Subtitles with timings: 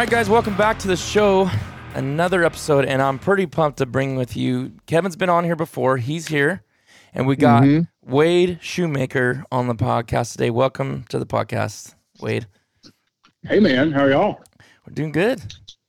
[0.00, 1.50] right, guys, welcome back to the show.
[1.92, 4.72] Another episode, and I'm pretty pumped to bring with you.
[4.86, 5.98] Kevin's been on here before.
[5.98, 6.62] He's here,
[7.12, 8.10] and we got mm-hmm.
[8.10, 10.48] Wade Shoemaker on the podcast today.
[10.48, 12.46] Welcome to the podcast, Wade.
[13.42, 14.40] Hey man, how are y'all?
[14.86, 15.42] We're doing good.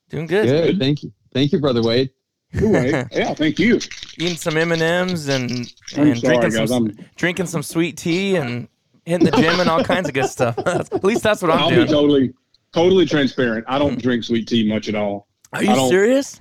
[0.09, 0.45] Doing good.
[0.45, 0.79] Good.
[0.79, 1.13] Thank you.
[1.33, 2.09] Thank you, brother Wade.
[2.51, 3.79] Good yeah, thank you.
[4.17, 6.69] Eating some M and M's and and sorry, drinking guys.
[6.69, 8.67] some I'm, drinking some sweet tea and
[9.05, 10.57] hitting the gym and all kinds of good stuff.
[10.65, 11.87] At least that's what I'm I'll be doing.
[11.87, 12.33] totally,
[12.73, 13.65] totally transparent.
[13.67, 15.27] I don't drink sweet tea much at all.
[15.53, 16.39] Are you serious,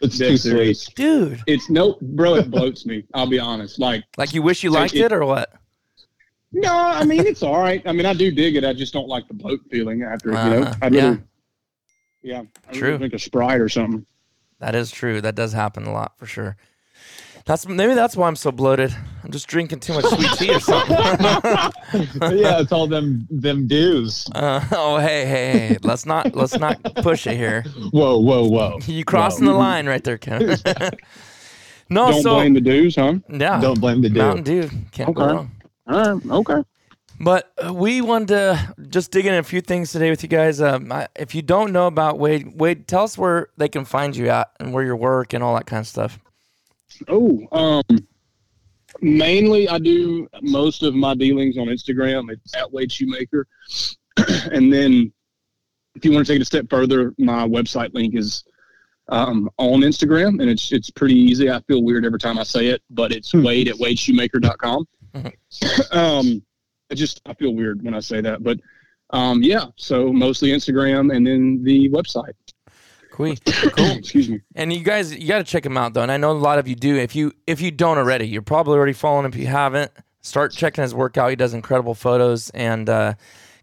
[0.00, 0.84] It's too serious.
[0.84, 0.96] sweet.
[0.96, 1.42] dude?
[1.46, 2.36] It's no, bro.
[2.36, 3.04] It bloats me.
[3.14, 3.78] I'll be honest.
[3.78, 5.52] Like, Like you wish you liked it- it or what?
[6.52, 7.82] no, I mean it's all right.
[7.86, 8.64] I mean I do dig it.
[8.64, 10.30] I just don't like the bloat feeling after.
[10.30, 11.02] it, you know, Uh, I'd yeah.
[11.04, 11.22] rather,
[12.22, 12.88] yeah, I'd True.
[12.92, 14.06] rather drink a Sprite or something.
[14.60, 15.20] That is true.
[15.20, 16.56] That does happen a lot for sure.
[17.48, 18.94] That's maybe that's why I'm so bloated.
[19.24, 20.94] I'm just drinking too much sweet tea or something.
[21.00, 24.28] yeah, it's all them them Dews.
[24.34, 27.62] Uh, oh hey hey hey, let's not let's not push it here.
[27.90, 28.78] Whoa, whoa, whoa.
[28.86, 30.58] You crossing the line right there, Kevin.
[31.88, 33.14] no, don't so blame the Dews, huh?
[33.30, 34.18] yeah, Don't blame the dude.
[34.18, 35.32] Mountain Dew can't go Okay.
[35.32, 35.50] wrong.
[35.86, 36.62] All right, okay.
[37.18, 40.60] But uh, we wanted to just dig in a few things today with you guys.
[40.60, 44.14] Um, I, if you don't know about Wade, Wade, tell us where they can find
[44.14, 46.18] you at and where your work and all that kind of stuff.
[47.06, 48.06] Oh, um,
[49.00, 52.30] mainly I do most of my dealings on Instagram.
[52.30, 53.46] It's at Wade Shoemaker,
[54.52, 55.12] and then
[55.94, 58.44] if you want to take it a step further, my website link is
[59.08, 61.50] um, on Instagram, and it's it's pretty easy.
[61.50, 64.86] I feel weird every time I say it, but it's Wade at WadeShoemaker.com.
[65.92, 66.42] um,
[66.90, 68.58] I just I feel weird when I say that, but
[69.10, 69.66] um, yeah.
[69.76, 72.34] So mostly Instagram, and then the website.
[73.18, 73.34] Cool,
[73.72, 73.90] cool.
[73.96, 74.40] Excuse me.
[74.54, 76.02] And you guys, you got to check him out though.
[76.02, 76.96] And I know a lot of you do.
[76.96, 79.26] If you if you don't already, you're probably already following.
[79.26, 79.90] If you haven't,
[80.20, 81.30] start checking his work out.
[81.30, 83.14] He does incredible photos and uh,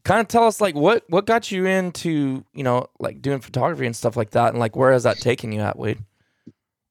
[0.03, 3.85] kind of tell us like what what got you into you know like doing photography
[3.85, 5.99] and stuff like that, and like where has that taken you at, Wade?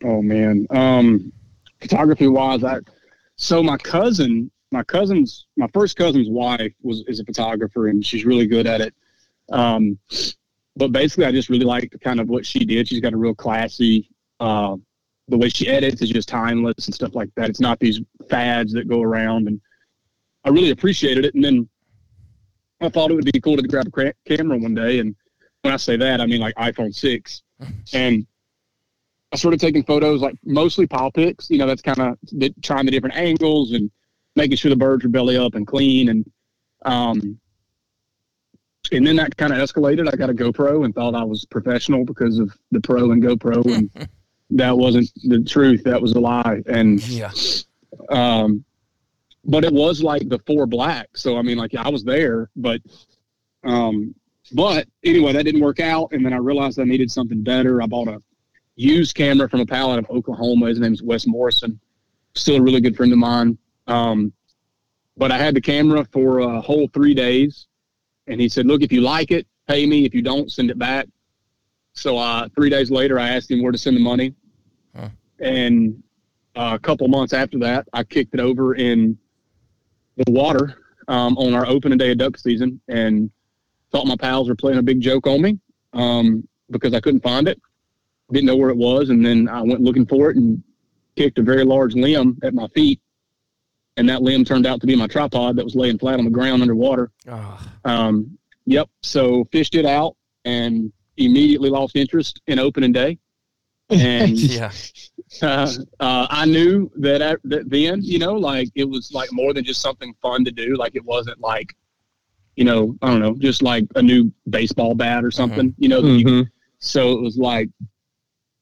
[0.03, 1.31] Oh man, um,
[1.83, 2.79] photography wise, I
[3.37, 8.25] so my cousin, my cousin's, my first cousin's wife was is a photographer, and she's
[8.25, 8.95] really good at it.
[9.53, 9.99] Um,
[10.77, 12.89] but basically, I just really liked kind of what she did.
[12.89, 14.11] She's got a real classy.
[14.41, 14.77] Uh,
[15.29, 17.49] the way she edits is just timeless and stuff like that.
[17.49, 19.61] It's not these fads that go around, and
[20.45, 21.35] I really appreciated it.
[21.35, 21.69] And then
[22.81, 25.15] I thought it would be cool to grab a cra- camera one day, and
[25.63, 27.43] when I say that, I mean like iPhone six,
[27.93, 28.27] and
[29.33, 31.51] I started taking photos, like mostly pile pics.
[31.51, 32.19] You know, that's kind of
[32.63, 33.91] trying the different angles and
[34.37, 36.09] making sure the birds are belly up and clean.
[36.09, 36.31] And
[36.85, 37.41] um,
[38.93, 40.13] and then that kind of escalated.
[40.13, 43.65] I got a GoPro and thought I was professional because of the Pro and GoPro,
[43.75, 43.91] and
[44.51, 45.85] that wasn't the truth.
[45.85, 46.63] That was a lie.
[46.67, 47.33] And Yeah.
[48.11, 48.65] um,
[49.45, 51.09] but it was like the four black.
[51.17, 52.81] So I mean, like I was there, but
[53.63, 54.15] um,
[54.53, 56.13] but anyway, that didn't work out.
[56.13, 57.83] And then I realized I needed something better.
[57.83, 58.23] I bought a
[58.77, 60.67] used camera from a pal out of Oklahoma.
[60.67, 61.81] His name's Wes Morrison.
[62.35, 63.57] Still a really good friend of mine.
[63.87, 64.33] Um,
[65.17, 67.67] but I had the camera for a whole three days,
[68.27, 70.05] and he said, "Look, if you like it, pay me.
[70.05, 71.07] If you don't, send it back."
[71.93, 74.35] So uh, three days later, I asked him where to send the money,
[74.97, 75.09] Huh.
[75.41, 76.03] and
[76.57, 79.19] uh, a couple months after that, I kicked it over in
[80.17, 80.77] the water
[81.09, 83.31] um, on our opening day of duck season, and
[83.91, 85.59] thought my pals were playing a big joke on me
[85.93, 87.61] um, because I couldn't find it,
[88.33, 90.63] didn't know where it was, and then I went looking for it and
[91.17, 93.01] kicked a very large limb at my feet,
[93.97, 96.31] and that limb turned out to be my tripod that was laying flat on the
[96.31, 97.11] ground underwater.
[97.29, 98.89] Oh, Um, yep.
[99.03, 103.19] So fished it out and immediately lost interest in opening day.
[103.91, 104.73] And yeah.
[105.43, 105.71] uh,
[106.01, 109.63] uh, I knew that, at, that then, you know, like it was like more than
[109.63, 110.75] just something fun to do.
[110.77, 111.77] Like it wasn't like,
[112.57, 116.01] you know, I don't know, just like a new baseball bat or something, you know.
[116.01, 116.25] that you
[116.79, 117.69] so it was like,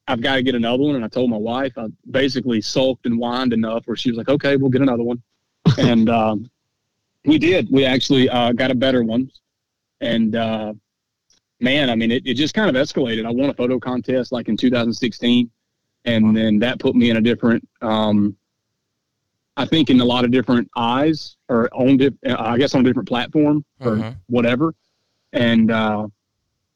[0.07, 0.95] I've got to get another one.
[0.95, 4.29] And I told my wife, I basically sulked and whined enough where she was like,
[4.29, 5.21] okay, we'll get another one.
[5.77, 6.49] and um,
[7.25, 7.69] we did.
[7.71, 9.31] We actually uh, got a better one.
[10.01, 10.73] And uh,
[11.61, 13.25] man, I mean, it, it just kind of escalated.
[13.25, 15.49] I won a photo contest like in 2016.
[16.05, 16.33] And Wow.
[16.33, 18.35] then that put me in a different, um,
[19.55, 22.81] I think, in a lot of different eyes or on, di- uh, I guess, on
[22.81, 24.15] a different platform or Mhm.
[24.27, 24.75] whatever.
[25.31, 26.07] And uh,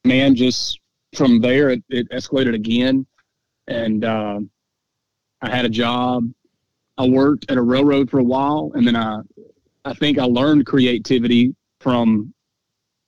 [0.06, 0.80] man, just
[1.14, 3.06] from there, it, it escalated again.
[3.68, 4.40] And uh,
[5.42, 6.30] I had a job.
[6.98, 9.19] I worked at a railroad for a while, and then I,
[9.86, 12.34] I think I learned creativity from.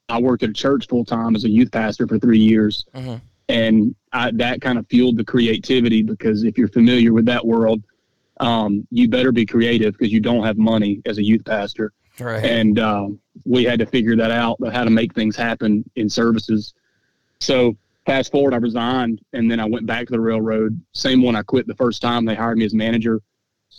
[0.10, 3.22] I worked at a church full time as a youth pastor for three years, Mhm.
[3.48, 7.84] and I, that kind of fueled the creativity because if you're familiar with that world,
[8.40, 12.44] um, you better be creative because you don't have money as a youth pastor Right.
[12.44, 16.74] and um, we had to figure that out how to make things happen in services
[17.40, 17.78] so
[18.10, 20.82] fast forward i resigned and then i went back to the railroad.
[20.94, 22.26] Same one i quit the first time.
[22.26, 23.22] They hired me as manager.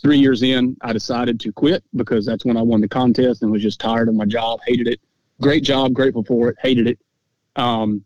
[0.01, 3.51] Three years in i decided to quit because that's when i won the contest and
[3.51, 5.01] was just tired of my job hated it.
[5.41, 6.99] Great job grateful for it hated it.
[7.57, 8.05] Um,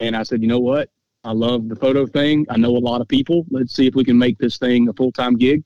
[0.00, 0.88] and i said you know what?
[1.24, 2.46] I love the photo thing.
[2.48, 3.44] I know a lot of people.
[3.50, 5.62] Let's see if we can make this thing a full-time gig.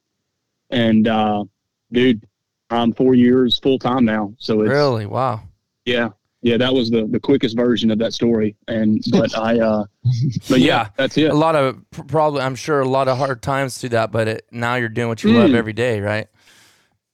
[0.71, 1.45] And uh,
[1.93, 2.27] dude
[2.71, 4.35] I'm four years full time now.
[4.39, 5.07] So it's really?
[5.07, 5.43] Wow.
[5.85, 6.09] yeah,
[6.43, 6.57] yeah.
[6.57, 8.57] That was the the quickest version of that story.
[8.69, 9.85] And but I uh,
[10.49, 10.89] but yeah, Yeah.
[10.97, 11.31] that's it.
[11.31, 14.47] A lot of probably, I'm sure, a lot of hard times through that, but it,
[14.53, 15.55] now you're doing what you love Mm.
[15.55, 16.27] every day, right?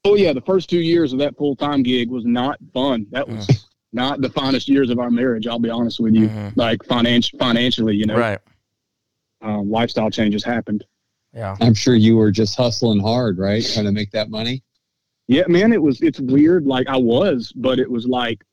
[0.05, 3.06] Oh yeah, the first two years of that full time gig was not fun.
[3.11, 5.47] That was not the finest years of our marriage.
[5.47, 6.29] I'll be honest with you.
[6.29, 6.56] Mhm.
[6.56, 8.38] Like financial financially, you know, Right.
[9.41, 10.85] um, lifestyle changes happened.
[11.32, 11.56] Yeah.
[11.61, 13.65] I'm sure you were just hustling hard, right?
[13.73, 14.62] Trying to make that money.
[15.26, 16.67] Yeah, man, it was it's weird.
[16.67, 18.44] Like I was, but it was like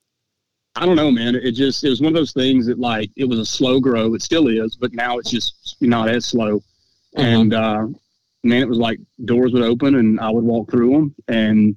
[0.75, 1.35] I don't know, man.
[1.35, 4.13] It just it was one of those things that like it was a slow grow.
[4.13, 6.63] It still is, but now it's just not as slow.
[7.15, 7.87] And uh,
[8.43, 11.75] man, it was like doors would open and I would walk through them, and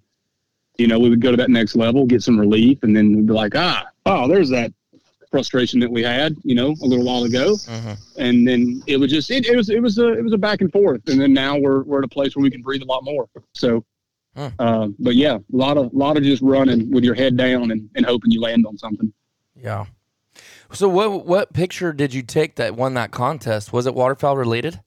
[0.79, 3.27] you know we would go to that next level, get some relief, and then we'd
[3.27, 4.73] be like, ah, oh, there's that
[5.29, 7.99] frustration that we had, you know, a little while ago, Mhm.
[8.19, 10.61] and then it was just it, it was it was a it was a back
[10.61, 12.87] and forth, and then now we're we're at a place where we can breathe a
[12.87, 13.27] lot more.
[13.55, 13.85] So.
[14.37, 14.51] Huh.
[14.59, 17.89] Uh, but yeah, a lot of lot of just running with your head down and,
[17.95, 19.13] and hoping you land on something.
[19.57, 19.87] Yeah.
[20.73, 23.73] So what what picture did you take that won that contest?
[23.73, 24.81] Was it waterfowl related?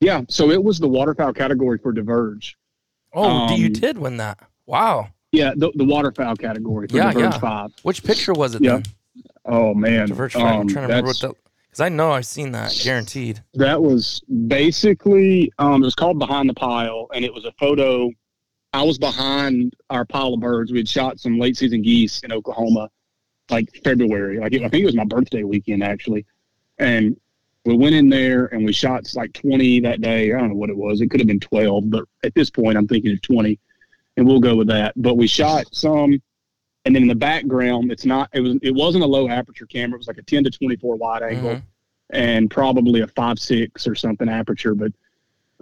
[0.00, 2.56] Yeah, so it was the waterfowl category for Diverge.
[3.12, 4.38] Oh, d- you Um, did win that.
[4.66, 5.08] Wow.
[5.30, 7.38] Yeah, the, the waterfowl category for Yeah, Diverge yeah.
[7.38, 7.70] Five.
[7.82, 8.76] Which picture was it Yeah.
[8.76, 8.82] then?
[9.44, 10.42] Oh man, Diverge Five.
[10.42, 11.34] I'm um, trying to remember what the
[11.66, 13.42] because I know I've seen that guaranteed.
[13.54, 18.10] that was basically um, it was called Behind the Pile, and it was a photo.
[18.74, 20.72] I was behind our pile of birds.
[20.72, 22.90] We had shot some late season geese in Oklahoma,
[23.48, 24.38] like February.
[24.40, 26.26] Like I think it was my birthday weekend actually,
[26.78, 27.16] and
[27.64, 30.32] we went in there and we shot like 20 that day.
[30.34, 31.00] I don't know what it was.
[31.00, 33.58] It could have been 12, but at this point I'm thinking it's 20,
[34.16, 34.92] and we'll go with that.
[34.96, 36.20] But we shot some,
[36.84, 38.28] and then in the background, it's not.
[38.34, 38.56] It was.
[38.60, 39.94] It wasn't a low aperture camera.
[39.96, 41.62] It was like a 10 to 24 wide angle Mhm.
[42.10, 44.74] and probably a five six or something aperture.
[44.74, 44.92] But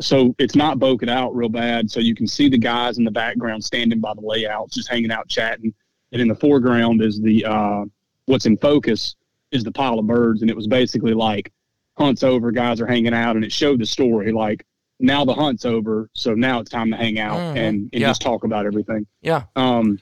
[0.00, 1.90] so it's not bokeh out real bad.
[1.90, 5.11] So you can see the guys in the background standing by the layouts, just hanging
[5.12, 5.72] out chatting.
[6.12, 7.84] And in the foreground is the uh,
[8.26, 9.16] what's in focus
[9.50, 11.52] is the pile of birds, and it was basically like
[11.99, 14.64] hunt's over, guys are hanging out, and it showed the story like
[15.00, 17.56] now the hunt's over, so now it's time to hang out Mhm.
[17.56, 18.08] and, and Yeah.
[18.08, 19.06] just talk about everything.
[19.20, 19.44] Yeah.
[19.56, 19.99] Um,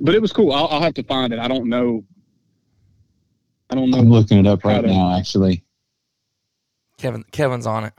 [0.00, 0.52] but it was cool.
[0.52, 1.38] I'll, I'll have to find it.
[1.38, 2.04] I don't know.
[3.70, 3.98] I don't know.
[3.98, 4.88] I'm looking it up right Got it.
[4.94, 5.64] now, actually.
[6.98, 7.92] Kevin Kevin's on it.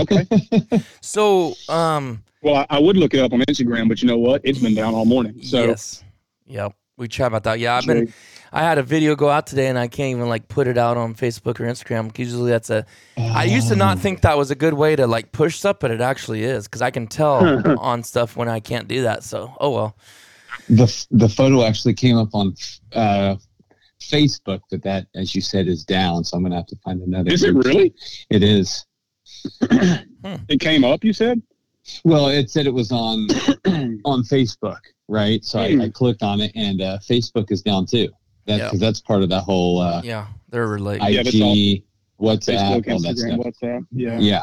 [0.00, 0.26] Okay.
[1.00, 4.40] So um Well, I, I would look it up on Instagram, but you know what?
[4.44, 5.42] It's been down all morning.
[5.42, 6.04] So yes.
[6.46, 6.74] Yep.
[6.96, 7.58] We chat about that.
[7.58, 8.12] Yeah, I've been
[8.52, 10.96] I had a video go out today and I can't even like put it out
[10.96, 12.16] on Facebook or Instagram.
[12.16, 12.84] Usually that's a
[13.16, 15.90] I used to not think that was a good way to like push stuff, but
[15.90, 19.24] it actually is because I can tell on stuff when I can't do that.
[19.24, 19.96] So oh well.
[20.68, 22.54] the the photo actually came up on
[22.92, 23.36] uh,
[24.00, 26.24] Facebook, but that, as you said, is down.
[26.24, 27.30] So I'm gonna have to find another.
[27.30, 27.94] is it really?
[28.30, 28.84] It is.
[30.48, 31.02] It came up.
[31.04, 31.42] You said?
[32.04, 33.28] Well, it said it was on
[34.04, 35.44] on Facebook, right?
[35.44, 35.90] So I, I Hmm.
[35.90, 38.08] clicked on it, and uh, Facebook is down too.
[38.46, 38.64] That Yeah.
[38.66, 41.08] because that's part of that whole uh, Yeah, they're related.
[41.08, 41.74] Yeah, that's WhatsApp,
[42.20, 43.54] Facebook, all that Instagram, stuff.
[43.60, 43.86] WhatsApp.
[43.90, 44.18] Yeah.
[44.20, 44.42] Yeah.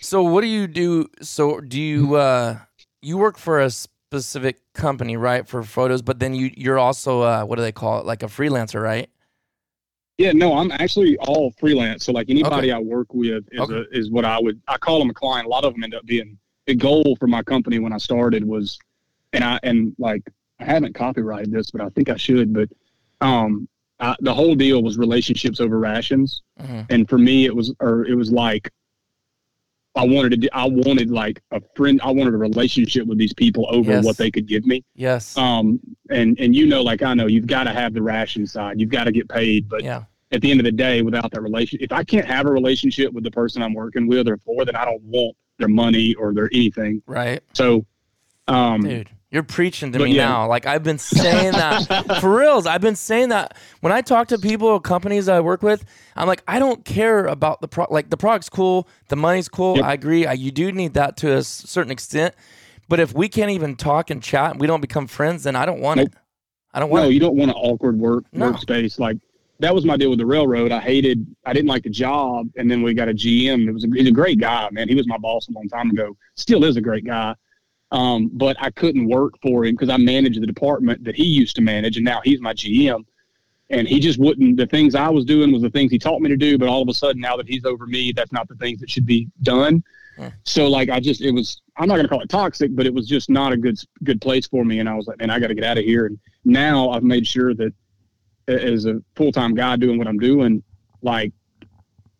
[0.00, 1.08] So what do you do?
[1.20, 2.58] So do you uh
[3.02, 6.00] you work for a specific company, right, for photos?
[6.00, 9.10] But then you you're also uh what do they call it, like a freelancer, right?
[10.18, 12.04] Yeah, no, I'm actually all freelance.
[12.04, 13.74] So like anybody I work with is Okay.
[13.74, 15.46] a, is what I would I call them a client.
[15.46, 18.44] A lot of them end up being the goal for my company when I started
[18.44, 18.78] was,
[19.32, 20.22] and I and like
[20.58, 22.52] I haven't copyrighted this, but I think I should.
[22.52, 22.68] But
[23.20, 23.68] um,
[24.00, 26.86] I, the whole deal was relationships over rations, Mhm.
[26.90, 28.70] and for me it was or it was like
[29.94, 33.32] I wanted to do, I wanted like a friend I wanted a relationship with these
[33.32, 34.04] people over Yes.
[34.04, 34.84] what they could give me.
[34.94, 35.36] Yes.
[35.36, 35.80] Um,
[36.10, 38.80] and and you know, like I know, you've got to have the ration side.
[38.80, 39.68] You've got to get paid.
[39.68, 40.04] But yeah.
[40.30, 43.12] at the end of the day, without that relation, if I can't have a relationship
[43.12, 46.32] with the person I'm working with or for, then I don't want their money or
[46.32, 47.02] their anything.
[47.06, 47.42] Right.
[47.54, 47.84] So,
[48.46, 50.28] um, Dude, you're preaching to But me yeah.
[50.28, 50.48] now.
[50.48, 52.66] Like I've been saying that for reals.
[52.66, 55.84] I've been saying that when I talk to people or companies I work with.
[56.16, 57.86] I'm like, I don't care about the pro.
[57.90, 59.76] Like the product's cool, the money's cool.
[59.76, 59.84] Yep.
[59.84, 60.26] I agree.
[60.26, 62.34] I, you do need that to a certain extent.
[62.88, 65.66] But if we can't even talk and chat, and we don't become friends, then I
[65.66, 66.08] don't want Nope.
[66.08, 66.14] it.
[66.72, 67.12] I don't want no, it.
[67.12, 68.50] you don't want an awkward work No.
[68.52, 68.98] workspace.
[68.98, 69.18] Like
[69.60, 70.72] that was my deal with the railroad.
[70.72, 73.68] I hated, I didn't like the job, and then we got a GM.
[73.68, 74.88] It was a, he's a great guy, man.
[74.88, 76.16] He was my boss a long time ago.
[76.36, 77.34] Still is a great guy.
[77.90, 81.56] Um, but I couldn't work for him because I managed the department that he used
[81.56, 83.04] to manage, and now he's my GM.
[83.70, 84.56] And he just wouldn't.
[84.56, 86.80] The things I was doing was the things he taught me to do, but all
[86.80, 89.28] of a sudden, now that he's over me, that's not the things that should be
[89.42, 89.82] done.
[90.44, 91.60] So, like, I just it was.
[91.76, 94.20] I'm not going to call it toxic, but it was just not a good good
[94.20, 94.80] place for me.
[94.80, 96.06] And I was like, man, I got to get out of here.
[96.06, 97.72] And now I've made sure that
[98.48, 100.62] as a full time guy doing what I'm doing,
[101.02, 101.32] like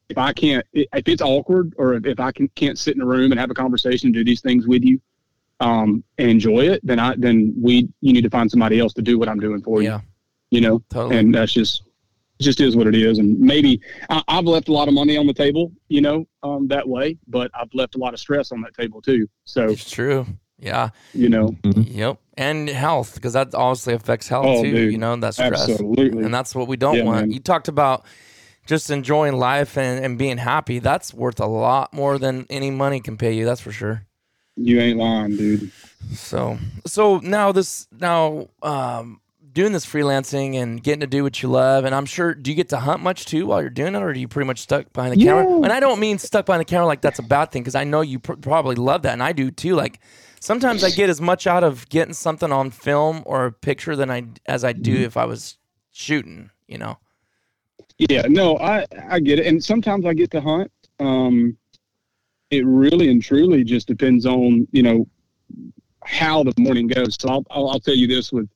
[0.08, 3.06] if I can't, if it's awkward or if, if I can, can't sit in a
[3.06, 5.00] room and have a conversation and do these things with you,
[5.60, 9.02] um, and enjoy it, then I, then we, you need to find somebody else to
[9.02, 10.00] do what I'm doing for Yeah,
[10.50, 11.16] you, you know, totally.
[11.18, 11.82] and that's just,
[12.40, 13.18] just is what it is.
[13.18, 16.68] And maybe I, I've left a lot of money on the table, you know, um,
[16.68, 19.28] that way, but I've left a lot of stress on that table too.
[19.44, 20.26] So, it's true.
[20.60, 20.90] Yeah.
[21.12, 22.18] you know, Yep.
[22.36, 24.70] And health, because that obviously affects health Oh, too.
[24.72, 24.92] dude.
[24.92, 25.68] You know, that stress.
[25.68, 26.22] absolutely.
[26.24, 27.20] And that's what we don't Yeah, want.
[27.22, 27.30] man.
[27.32, 28.04] You talked about
[28.66, 30.78] just enjoying life and, and being happy.
[30.78, 33.44] That's worth a lot more than any money can pay you.
[33.44, 34.04] That's for sure.
[34.58, 35.70] You ain't lying, dude.
[36.12, 41.48] So, so now this, now, um, doing this freelancing and getting to do what you
[41.48, 41.84] love.
[41.84, 44.10] And I'm sure, do you get to hunt much too while you're doing it, or
[44.10, 45.52] are you pretty much stuck behind the camera?
[45.52, 47.82] And I don't mean stuck behind the camera like that's a bad thing, because I
[47.82, 49.74] know you pr- probably love that, and I do too.
[49.74, 49.98] Like
[50.38, 54.10] sometimes I get as much out of getting something on film or a picture than
[54.10, 55.58] I as I do if I was
[55.90, 56.50] shooting.
[56.68, 56.98] You know?
[57.98, 60.70] Yeah, no, I I get it, and sometimes I get to hunt.
[61.00, 61.56] Um,
[62.50, 65.06] it really and truly just depends on you know
[66.04, 67.16] how the morning goes.
[67.20, 68.48] So I'll I'll, I'll tell you this with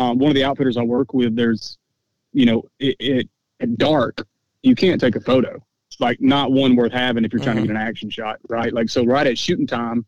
[0.00, 1.36] um, one of the outfitters I work with.
[1.36, 1.78] There's
[2.32, 3.28] you know it, it
[3.60, 4.26] at dark
[4.62, 5.62] you can't take a photo,
[6.00, 7.62] like not one worth having if you're trying Mhm.
[7.62, 8.72] to get an action shot, right?
[8.72, 10.04] Like so, right at shooting time,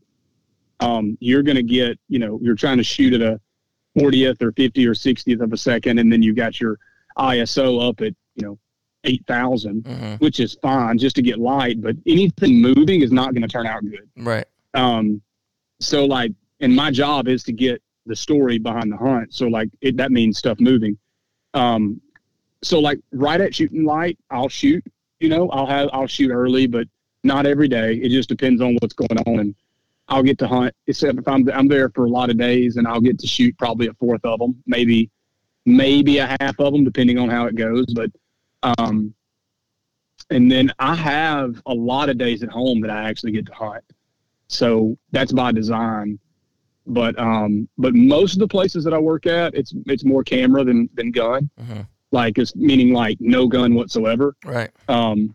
[0.80, 3.40] um, you're gonna get you know you're trying to shoot at a
[3.98, 6.78] 40th or 50 or 60th of a second, and then you got your
[7.18, 8.58] ISO up at you know
[9.04, 11.80] 8,000, hmm which is fine just to get light.
[11.80, 14.08] But anything moving is not going to turn out good.
[14.16, 14.46] Right.
[14.74, 15.22] Um,
[15.80, 19.32] so like, and my job is to get the story behind the hunt.
[19.32, 20.98] So like, it, that means stuff moving.
[21.54, 22.00] Um,
[22.62, 24.84] so like, right at shooting light, I'll shoot.
[25.20, 26.86] You know, I'll have I'll shoot early, but
[27.24, 27.94] not every day.
[27.94, 29.54] It just depends on what's going on, and
[30.08, 30.74] I'll get to hunt.
[30.86, 33.56] Except if I'm I'm there for a lot of days, and I'll get to shoot
[33.58, 35.10] probably a fourth of them, maybe
[35.66, 37.86] maybe a half of them, depending on how it goes.
[37.92, 38.10] But
[38.62, 39.14] um,
[40.30, 43.54] and then I have a lot of days at home that I actually get to
[43.54, 43.84] hunt.
[44.48, 46.18] So that's by design.
[46.86, 50.64] But um, but most of the places that I work at, it's it's more camera
[50.64, 51.50] than than gun.
[51.60, 51.86] Mhm.
[52.10, 54.34] Like it's meaning like no gun whatsoever.
[54.44, 54.70] Right.
[54.88, 55.34] Um,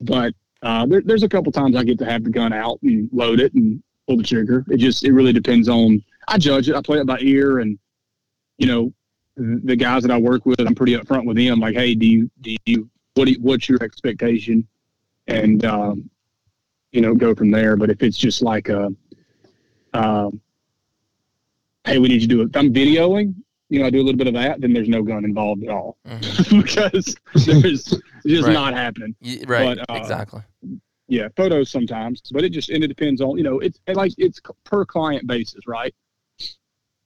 [0.00, 3.08] but uh, there, there's a couple times I get to have the gun out and
[3.12, 4.64] load it and pull the trigger.
[4.68, 6.02] It just it really depends on.
[6.28, 6.74] I judge it.
[6.74, 7.78] I play it by ear, and
[8.58, 8.92] you know,
[9.36, 11.60] the guys that I work with, I'm pretty upfront with them.
[11.60, 14.66] Like, hey, do you do you what do you, what's your expectation,
[15.26, 16.08] and um,
[16.92, 17.76] you know, go from there.
[17.76, 18.88] But if it's just like a,
[19.92, 20.40] um,
[21.84, 22.56] hey, we need you to do it.
[22.56, 23.34] I'm videoing,
[23.68, 24.60] you know, I do a little bit of that.
[24.60, 26.62] Then there's no gun involved at all Mhm.
[26.62, 28.52] because there's it's just Right.
[28.52, 29.78] not happening Y- right.
[29.78, 30.40] But, uh, exactly.
[31.08, 34.40] yeah photos sometimes but it just and it depends on you know it's like it's
[34.64, 35.94] per client basis right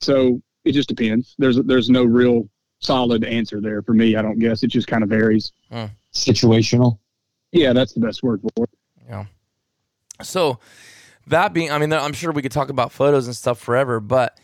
[0.01, 2.49] so it just depends there's there's no real
[2.81, 5.53] solid answer there for me i don't guess it just kind of varies
[6.13, 6.99] Situational.
[7.53, 8.71] yeah that's the best word for it
[9.09, 9.25] Yeah.
[10.23, 10.59] So
[11.27, 14.37] that being, I mean, I'm sure we could talk about photos and stuff forever, but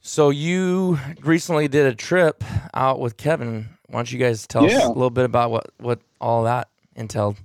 [0.00, 2.42] so you recently did a trip
[2.74, 3.68] out with Kevin.
[3.88, 7.36] Why don't you guys tell us a little bit about what what all that entailed?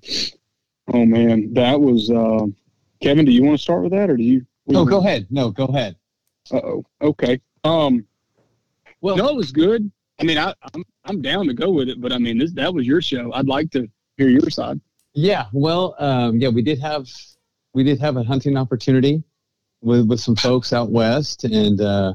[0.94, 2.46] Oh man, that was uh,
[3.02, 3.26] Kevin.
[3.26, 4.46] Do you want to start with that, or do you?
[4.68, 5.28] No, go ahead.
[5.30, 5.96] No, go ahead.
[6.52, 6.86] Uh oh.
[7.02, 7.40] Okay.
[7.64, 8.06] Um.
[9.02, 9.92] Well- no, it was good.
[10.20, 12.74] I mean, I, I'm I'm down to go with it, but I mean, this that
[12.74, 13.34] was your show.
[13.34, 14.80] I'd like to hear your side.
[15.14, 17.08] Yeah, well, um, yeah, we did have
[17.74, 19.24] we did have a hunting opportunity
[19.82, 22.14] with with some folks out west, and uh,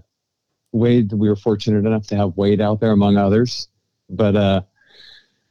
[0.73, 1.13] Wade.
[1.13, 3.69] We were fortunate enough to have Wade out there among others,
[4.09, 4.63] but uh,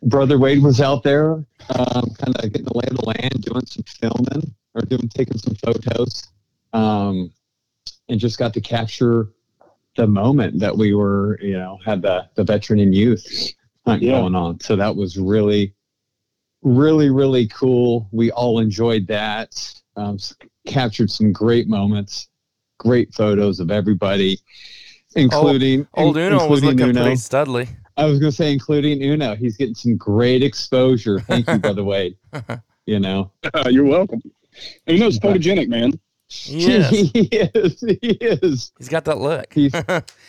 [0.01, 1.45] brother Wade was out there, um,
[2.17, 5.55] kind of getting the lay of the land, doing some filming or doing taking some
[5.55, 6.29] photos,
[6.73, 7.31] um,
[8.07, 9.27] and just got to capture
[9.95, 13.25] the moment that we were, you know, had the the veteran and youth
[13.85, 14.19] hunt Yeah.
[14.19, 14.59] going on.
[14.59, 15.73] So that was really
[16.61, 19.53] really really cool we all enjoyed that
[19.97, 20.17] um,
[20.65, 22.27] captured some great moments
[22.79, 24.39] great photos of everybody
[25.15, 27.01] including Old in- Uno was looking Uno.
[27.03, 27.67] pretty studly.
[27.97, 31.71] i was going to say including uno he's getting some great exposure thank you by
[31.71, 32.17] the way.
[32.87, 34.21] you know Uh, you're welcome.
[34.87, 35.99] And you know, it's photogenic, man.
[36.29, 36.89] Yes.
[37.13, 39.53] he is he is He's got that look.
[39.53, 39.71] He's-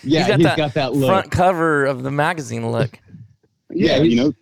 [0.02, 2.98] yeah got he's that got that look Front cover of the magazine look.
[3.70, 4.32] Yeah, Yeah, you know,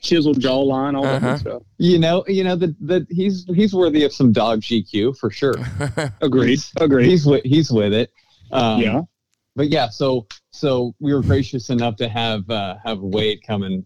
[0.00, 1.30] chiseled jawline, all that Uh-huh.
[1.32, 1.62] good stuff.
[1.78, 5.54] you know you know that that he's he's worthy of some dog gq for sure
[6.20, 6.48] Agreed.
[6.50, 7.08] He's- Agreed.
[7.08, 8.10] he's with he's with it
[8.52, 9.00] um, yeah.
[9.56, 13.84] but yeah, so so we were gracious enough to have uh, have Wade come and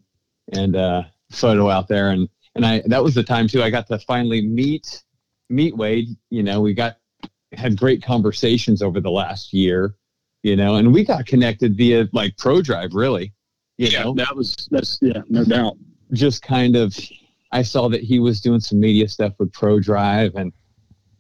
[0.53, 3.63] and uh, photo out there, and and I that was the time too.
[3.63, 5.03] I got to finally meet
[5.51, 6.09] meet Wade.
[6.31, 6.97] You know, we got
[7.59, 9.95] had great conversations over the last year.
[10.43, 13.33] You know, and we got connected via like ProDrive, really.
[13.79, 15.77] You Yeah, know, that was that's yeah, no doubt.
[16.13, 16.97] just kind of
[17.51, 20.53] I saw that he was doing some media stuff with ProDrive and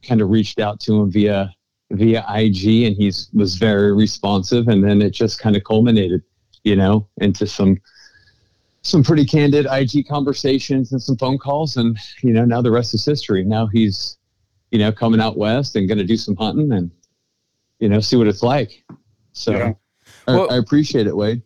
[0.06, 1.52] kind of reached out to him via
[1.90, 6.22] via IG and he's was very responsive and then it just kind of culminated,
[6.64, 7.78] you know, into some
[8.82, 12.92] some pretty candid IG conversations and some phone calls and you know now the rest
[12.94, 13.42] is history.
[13.44, 14.18] Now he's
[14.74, 16.90] you know coming out west and going to do some hunting and
[17.78, 18.82] you know see what it's like.
[19.32, 19.72] So Yeah.
[20.26, 21.42] I, Well- I appreciate it, Wade.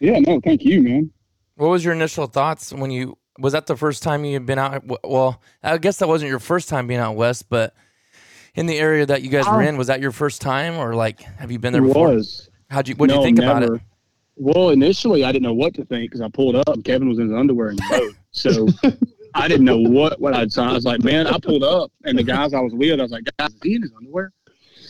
[0.00, 1.12] Yeah, no, thank you, man.
[1.54, 4.58] What was your initial thoughts when you was that the first time you had been
[4.58, 4.82] out?
[5.04, 7.72] Well, I guess that wasn't your first time being out west, but
[8.56, 9.66] in the area that you guys were Oh.
[9.66, 12.08] in, was that your first time, or like have you been It there before?
[12.08, 12.50] was.
[12.68, 12.96] How'd you?
[12.96, 13.80] What do you No, think about it?
[14.34, 16.66] Well, initially, I didn't know what to think because I pulled up.
[16.68, 18.66] and Kevin was in his underwear in the boat, so
[19.34, 20.68] I didn't know what what I'd sign.
[20.70, 23.12] I was like, man, I pulled up, and the guys I was with, I was
[23.12, 24.32] like, guys, is he in his underwear?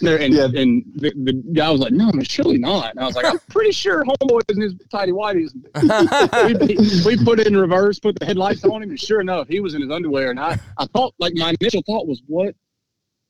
[0.01, 0.45] There, and Yeah.
[0.47, 2.91] and the, the guy was like, no, man, surely not.
[2.91, 5.53] And I was like, I'm pretty sure homeboy is in his tidy whities.
[7.05, 9.61] we, we put it in reverse, put the headlights on him, and sure enough, he
[9.61, 10.31] was in his underwear.
[10.31, 12.55] And I, I thought, like, my initial thought was, what,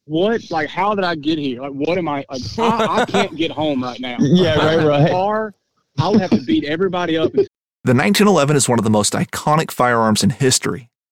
[0.07, 1.61] what, like, how did I get here?
[1.61, 2.25] Like, what am I?
[2.31, 4.16] Like, I, I can't get home right now.
[4.20, 5.11] Yeah, right, right.
[5.11, 5.55] Car,
[6.01, 7.33] I would have to beat everybody up.
[7.85, 10.88] The 1911 is one of the most iconic firearms in history.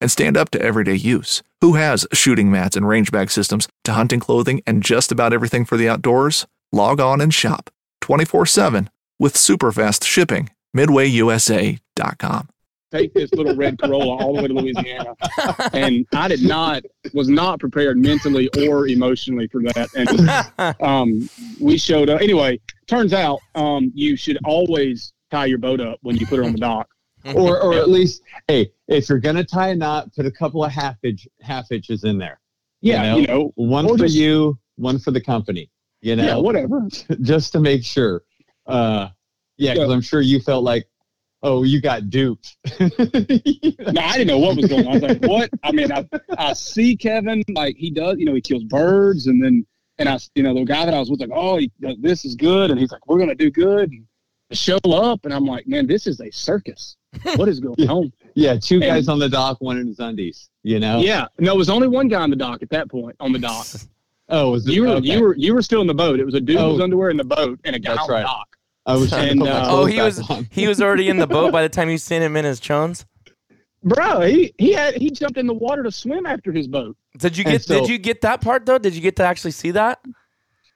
[0.00, 1.42] and stand up to everyday use.
[1.60, 5.64] Who has shooting mats and range bag systems to hunting clothing and just about everything
[5.64, 6.46] for the outdoors?
[6.72, 12.48] Log on and shop 24 7 with super fast shipping MidwayUSA.com.
[12.92, 15.14] take this little red Corolla all the way to Louisiana.
[15.72, 16.82] And I did not,
[17.12, 19.88] was not prepared mentally or emotionally for that.
[19.96, 21.28] And um,
[21.60, 22.20] we showed up.
[22.20, 26.44] Anyway, turns out um, you should always tie your boat up when you put it
[26.44, 26.88] on the dock.
[27.34, 30.72] Or or at least hey, if you're gonna tie a knot, put a couple of
[30.72, 32.40] half hitch half hitches in there.
[32.80, 35.70] Yeah, You you know, One for just- you, one for the company.
[36.02, 36.88] You know, yeah, whatever.
[37.20, 38.22] just to make sure.
[38.66, 39.08] Uh,
[39.58, 39.94] yeah, because Yeah.
[39.94, 40.86] I'm sure you felt like,
[41.42, 42.56] oh, you got duped.
[42.80, 44.92] No, I didn't know what was going on.
[44.92, 45.50] I was like, what?
[45.62, 46.06] I mean, I,
[46.38, 49.26] I see Kevin, like he does, you know, he kills birds.
[49.26, 49.66] And then,
[49.98, 52.34] and I, you know, the guy that I was with, like, oh, he, this is
[52.36, 52.70] good.
[52.70, 53.90] And he's like, we're going to do good.
[53.90, 54.06] And
[54.52, 56.96] show up and I'm like, man, this is a circus.
[57.36, 58.12] What is going on?
[58.34, 60.48] yeah, two And- guys on the dock, one in his undies.
[60.62, 61.00] You know.
[61.00, 61.26] Yeah.
[61.38, 63.66] No, it was only one guy on the dock at that point on the dock.
[64.28, 65.06] Oh, was it, You were, okay.
[65.06, 66.20] you were, you were still in the boat.
[66.20, 66.72] It was a dude Oh.
[66.72, 68.20] whose underwear in the boat and a guy That's on right.
[68.20, 68.56] the dock.
[68.86, 70.48] I was trying and, to put my uh, Oh, he back was on.
[70.50, 73.06] he was already in the boat by the time you seen him in his chones.
[73.82, 76.96] Bro, he, he had, he jumped in the water to swim after his boat.
[77.18, 78.78] Did you get so- did you get that part though?
[78.78, 80.00] Did you get to actually see that?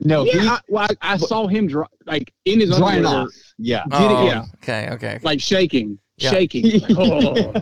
[0.01, 0.33] No, yeah.
[0.33, 3.31] he I, well, I, I saw him dry, like in his drying underwear, off.
[3.59, 3.85] Yeah.
[3.93, 4.45] Oh, yeah.
[4.63, 5.19] Okay, okay.
[5.23, 6.31] like shaking, Yeah.
[6.31, 6.81] shaking.
[6.81, 7.53] Like, oh.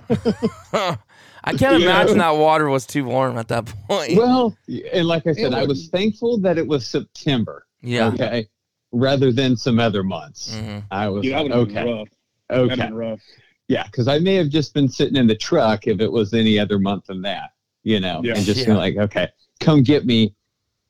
[1.45, 1.90] I can't Yeah.
[1.90, 4.16] imagine that water was too warm at that point.
[4.16, 4.57] Well,
[4.92, 7.66] and like I said, It I was thankful that it was September.
[7.83, 8.09] yeah.
[8.09, 8.49] Okay.
[8.92, 10.55] Rather than some other months.
[10.57, 11.92] hmm I was Dude, like, would been okay.
[11.92, 12.09] rough.
[12.49, 12.87] That would have Okay.
[12.88, 13.21] been rough.
[13.68, 16.59] Yeah, because I may have just been sitting in the truck if it was any
[16.59, 17.51] other month than that,
[17.85, 18.35] you know, Yeah.
[18.37, 18.66] and just Yeah.
[18.66, 19.29] being like, okay,
[19.61, 20.35] come get me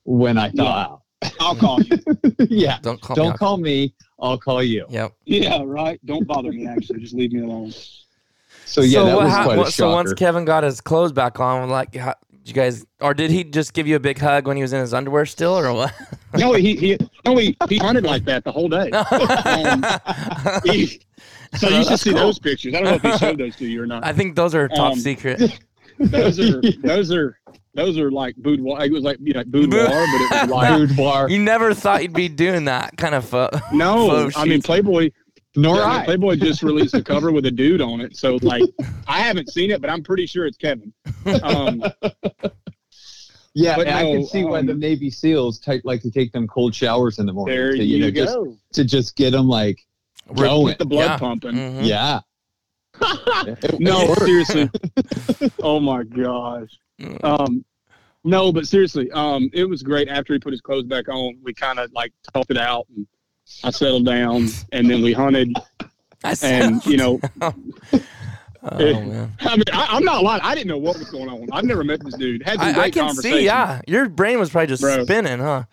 [0.03, 0.99] when I thaw
[1.39, 1.97] I'll call you.
[2.49, 2.79] yeah.
[2.81, 3.15] Don't call.
[3.15, 3.39] Don't out.
[3.39, 3.93] call me.
[4.19, 4.85] I'll call you.
[4.89, 5.13] Yep.
[5.25, 5.99] yeah, right.
[6.05, 6.67] Don't bother me.
[6.67, 7.73] Actually, just leave me alone.
[8.65, 10.13] So yeah, that what was hap- quite a what- so once.
[10.13, 13.73] Kevin got his clothes back on, like, how, did you guys, or did he just
[13.73, 15.93] give you a big hug when he was in his underwear still, or what?
[16.35, 18.89] No, he he no he he hunted like that the whole day.
[19.45, 19.85] Um,
[20.65, 20.99] he-
[21.55, 22.73] so you should see those pictures.
[22.73, 24.03] I don't know if he showed those to you or not.
[24.03, 25.59] I think those are top Um, secret.
[25.99, 27.39] Those are those are
[27.73, 28.83] those are like boudoir.
[28.85, 31.29] It was like you know, boudoir, but it was like boudoir.
[31.29, 33.33] You never thought you'd be doing that kind of.
[33.33, 34.07] Uh, no.
[34.09, 34.61] Photo I mean.
[34.61, 35.09] Playboy.
[35.55, 38.17] Nor yeah, I mean, Playboy just released a cover with a dude on it.
[38.17, 38.63] So like,
[39.07, 40.91] I haven't seen it, but I'm pretty sure it's Kevin.
[41.43, 41.83] Um,
[43.55, 46.09] Yeah, but and I can no, see why um, the Navy SEALs take, like to
[46.09, 47.55] take them cold showers in the morning.
[47.55, 48.57] there to, you, know, just go.
[48.73, 49.79] to just get them like
[50.35, 50.69] going.
[50.69, 51.17] Get the blood Yeah.
[51.19, 51.51] pumping.
[51.53, 51.85] Mhm.
[51.85, 52.21] Yeah.
[53.01, 54.69] It- No, it seriously.
[55.61, 56.69] oh my gosh.
[56.99, 57.23] Mm.
[57.23, 57.65] Um,
[58.23, 60.07] no, but seriously, um, it was great.
[60.07, 63.05] After he put his clothes back on, we kind of like talked it out, and
[63.63, 65.53] I settled down, and then we hunted.
[66.23, 67.53] I said, And you know, oh
[68.79, 70.41] man, I mean, I, I'm not lying.
[70.41, 71.49] I didn't know what was going on.
[71.51, 72.43] I've never met this dude.
[72.43, 73.43] Had some I, I can see.
[73.43, 75.03] Yeah, your brain was probably just Bro.
[75.03, 75.63] spinning, huh?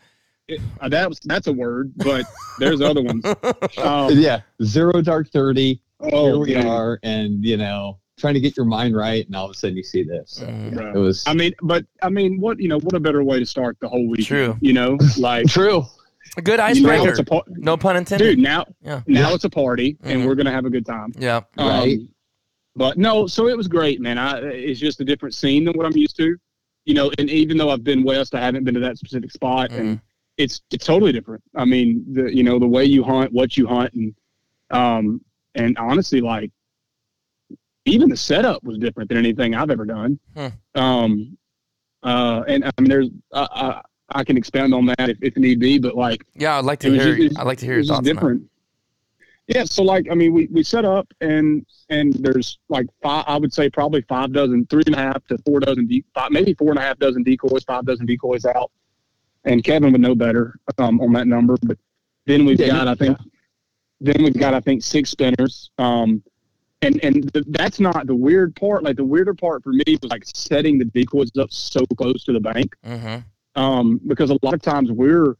[0.49, 2.25] It- uh, that was that's a word, but
[2.59, 3.25] there's other ones.
[3.79, 4.41] Um, yeah.
[4.65, 5.81] Zero dark thirty.
[6.03, 6.65] Here oh, we dude.
[6.65, 9.77] are, and you know, trying to get your mind right, and all of a sudden
[9.77, 10.33] you see this.
[10.33, 10.75] So, Mhm.
[10.75, 10.93] Bro.
[10.95, 13.47] It was I mean, but I mean, what you know, what a better way to
[13.47, 14.27] start the whole week?
[14.27, 14.57] True.
[14.61, 15.85] You know, like true.
[16.37, 17.09] A good icebreaker.
[17.09, 18.25] it's a par- no pun intended.
[18.25, 18.39] dude.
[18.39, 19.01] Now, Yeah.
[19.07, 20.27] now it's a party, and Mhm.
[20.27, 21.13] we're gonna have a good time.
[21.19, 21.41] Yeah.
[21.59, 21.99] Right.
[21.99, 22.09] Um,
[22.77, 24.17] but no, so it was great, man.
[24.17, 26.37] I, it's just a different scene than what I'm used to,
[26.85, 27.11] you know.
[27.19, 29.81] And even though I've been west, I haven't been to that specific spot, Mm-hmm.
[29.81, 30.01] and
[30.39, 31.43] it's it's totally different.
[31.57, 34.15] I mean, the you know the way you hunt, what you hunt, and
[34.71, 35.21] um
[35.55, 36.51] and honestly, like
[37.87, 40.19] even the setup was different than anything I've ever done.
[40.37, 40.47] Hmm.
[40.81, 41.39] Um,
[42.03, 43.83] uh, and I mean, there's I, I
[44.21, 46.91] I can expand on that if, if need be, but like Yeah, I'd like to
[46.91, 47.17] hear.
[47.17, 48.09] just- I'd like to hear it your was just thoughts.
[48.09, 48.43] on different.
[49.47, 53.25] Yeah, so like I mean, we, we set up and and there's like five.
[53.27, 56.31] I would say probably five dozen, three and a half to four dozen, de- five,
[56.31, 58.71] maybe four and a half dozen decoys, five dozen decoys out.
[59.45, 61.79] And Kevin would know better um, on that number, but
[62.27, 63.19] then we've Yeah, got I think
[64.01, 65.71] then we've got I think six spinners.
[65.79, 66.23] Um,
[66.83, 68.83] and and th- that's not the weird part.
[68.83, 72.33] Like the weirder part for me was like setting the decoys up so close to
[72.33, 73.23] the bank Mhm.
[73.57, 75.37] um, because a lot of times we're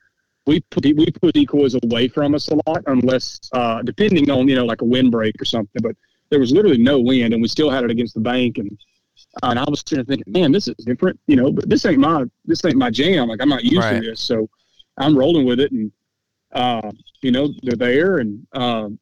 [0.46, 4.55] we put we put decoys away from us a lot unless uh, depending on you
[4.57, 5.81] know like a windbreak or something.
[5.83, 5.96] But
[6.29, 8.59] there was literally no wind, and we still had it against the bank.
[8.59, 8.70] And
[9.42, 11.51] uh, and I was sitting thinking, man, this is different, you know.
[11.53, 13.29] But this ain't my this ain't my jam.
[13.29, 14.03] Like I'm not used Right.
[14.03, 14.49] to this, so
[14.99, 15.73] I'm rolling with it.
[15.73, 15.90] And
[16.52, 16.90] uh,
[17.22, 18.98] you know they're there, and um,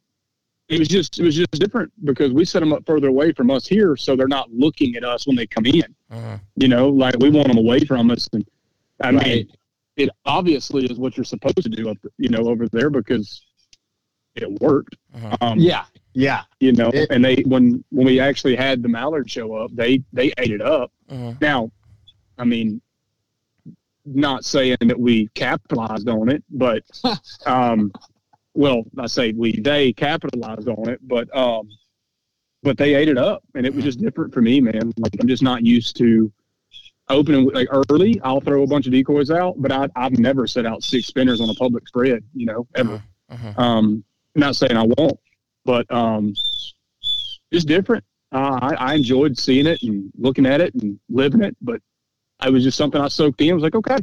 [0.68, 3.50] it was just it was just different because we set them up further away from
[3.50, 5.82] us here, so they're not looking at us when they come in
[6.12, 6.40] Mhm.
[6.56, 8.28] you know, like we want them away from us.
[8.32, 8.44] And
[9.00, 9.48] I mean,
[9.96, 13.42] it obviously is what you're supposed to do up, you know, over there because
[14.34, 14.96] it worked.
[15.16, 15.36] Mhm.
[15.42, 15.84] Um, Yeah.
[16.14, 16.42] Yeah.
[16.60, 20.02] you know, It- and they when when we actually had the mallard show up, they
[20.12, 20.92] they ate it up.
[21.10, 21.40] Mhm.
[21.40, 21.70] Now,
[22.38, 22.80] I mean,
[24.14, 26.82] not saying that we capitalized on it, but
[27.46, 27.92] um,
[28.54, 31.68] well, I say we, they capitalized on it, but, um,
[32.62, 34.92] but they ate it up and it was just different for me, man.
[34.98, 36.32] Like I'm just not used to
[37.08, 38.20] opening like early.
[38.22, 41.40] I'll throw a bunch of decoys out, but I, I've never set out six spinners
[41.40, 43.02] on a public spread, you know, ever.
[43.30, 43.58] Mhm.
[43.58, 45.18] Um, not saying I won't,
[45.64, 46.34] but, um,
[47.52, 48.04] just different.
[48.32, 51.80] Uh, I, I enjoyed seeing it and looking at it and living it, but
[52.40, 53.50] I was just something I soaked in.
[53.50, 53.98] I was like, okay,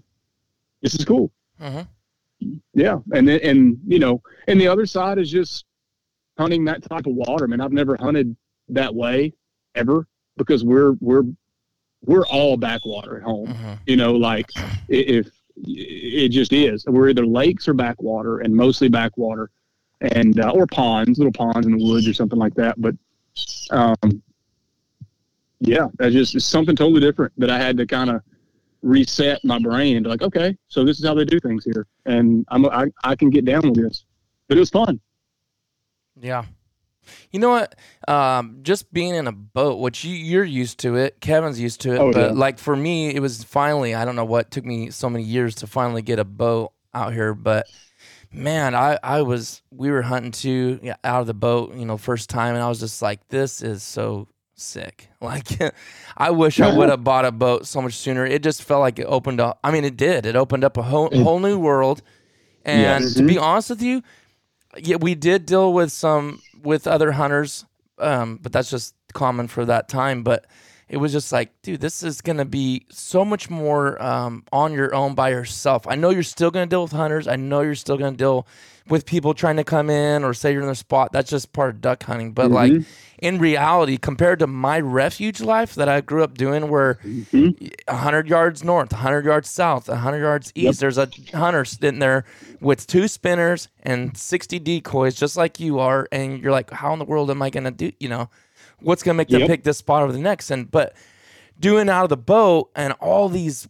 [0.82, 1.32] this is cool.
[1.62, 1.88] Mhm.
[2.74, 5.66] Yeah, and then and you know, and the other side is just
[6.38, 7.48] hunting that type of water.
[7.48, 8.36] Man, I've never hunted
[8.70, 9.34] that way
[9.76, 10.06] ever
[10.38, 11.24] because we're we're
[12.06, 13.48] we're all backwater at home.
[13.48, 13.80] Mhm.
[13.88, 14.50] You know, like
[14.90, 19.50] if it just is, we're either lakes or backwater, and mostly backwater,
[20.02, 22.80] and uh, or ponds, little ponds in the woods or something like that.
[22.80, 22.96] But
[23.72, 24.22] um,
[25.60, 28.22] yeah, that's just it's something totally different that I had to kind of
[28.82, 32.66] reset my brain like, okay, so this is how they do things here, and I'm
[32.68, 34.06] I, I can get down with this.
[34.48, 35.00] But it was fun.
[36.20, 36.46] Yeah.
[37.32, 37.76] You know what?
[38.08, 41.94] Um, just being in a boat, which you, you're used to it, Kevin's used to
[41.94, 42.38] it, Oh, but yeah.
[42.38, 43.94] like for me, it was finally.
[43.94, 47.14] I don't know what took me so many years to finally get a boat out
[47.14, 47.68] here, but
[48.32, 51.98] man, I I was we were hunting too yeah, out of the boat, you know,
[51.98, 55.10] first time, and I was just like, this is so sick.
[55.22, 55.60] Like,
[56.16, 58.26] I wish I would have bought a boat so much sooner.
[58.28, 59.58] It just felt like it opened up.
[59.64, 60.26] I mean, it did.
[60.28, 62.04] It opened up a whole whole new world.
[62.64, 63.14] And Yes.
[63.16, 64.04] to be honest with you,
[64.78, 67.66] yeah, we did deal with some with other hunters,
[67.98, 70.22] um, but that's just common for that time.
[70.22, 70.46] But
[70.90, 74.94] it was just like, dude, this is gonna be so much more um, on your
[74.94, 75.88] own by yourself.
[75.88, 77.28] I know you're still gonna deal with hunters.
[77.28, 78.46] I know you're still gonna deal
[78.88, 81.12] with people trying to come in or say you're in their spot.
[81.12, 82.34] That's just part of duck hunting.
[82.34, 82.84] But like mm-hmm.
[83.20, 87.66] in reality, compared to my refuge life that I grew up doing, where mm-hmm.
[87.88, 90.80] a hundred yards north, a hundred yards south, a hundred yards east.
[90.80, 92.26] There's a hunter sitting there
[92.62, 97.00] with two spinners and sixty decoys, just like you are, and you're like, how in
[97.00, 97.92] the world am I gonna do?
[98.00, 98.30] You know,
[98.80, 99.50] what's gonna make them Yep.
[99.50, 100.52] pick this spot over the next?
[100.52, 100.96] And but
[101.60, 103.68] doing out of the boat and all these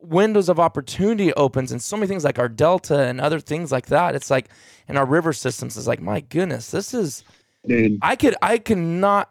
[0.00, 3.86] windows of opportunity opens and so many things like our delta and other things like
[3.86, 4.14] that.
[4.14, 4.48] It's like
[4.88, 5.76] in our river systems.
[5.76, 7.24] It's like my goodness, this is.
[7.66, 9.30] Dude, I could I cannot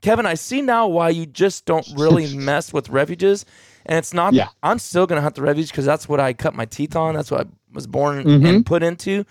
[0.00, 3.44] Kevin, I see now why you just don't really mess with refuges.
[3.86, 4.48] And it's not Yeah.
[4.62, 7.14] I'm still gonna hunt the refuge because that's what I cut my teeth on.
[7.14, 8.48] That's what I was born Mhm.
[8.48, 9.24] and put into.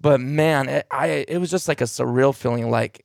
[0.00, 2.70] But man, it, I it was just like a surreal feeling.
[2.70, 3.04] Like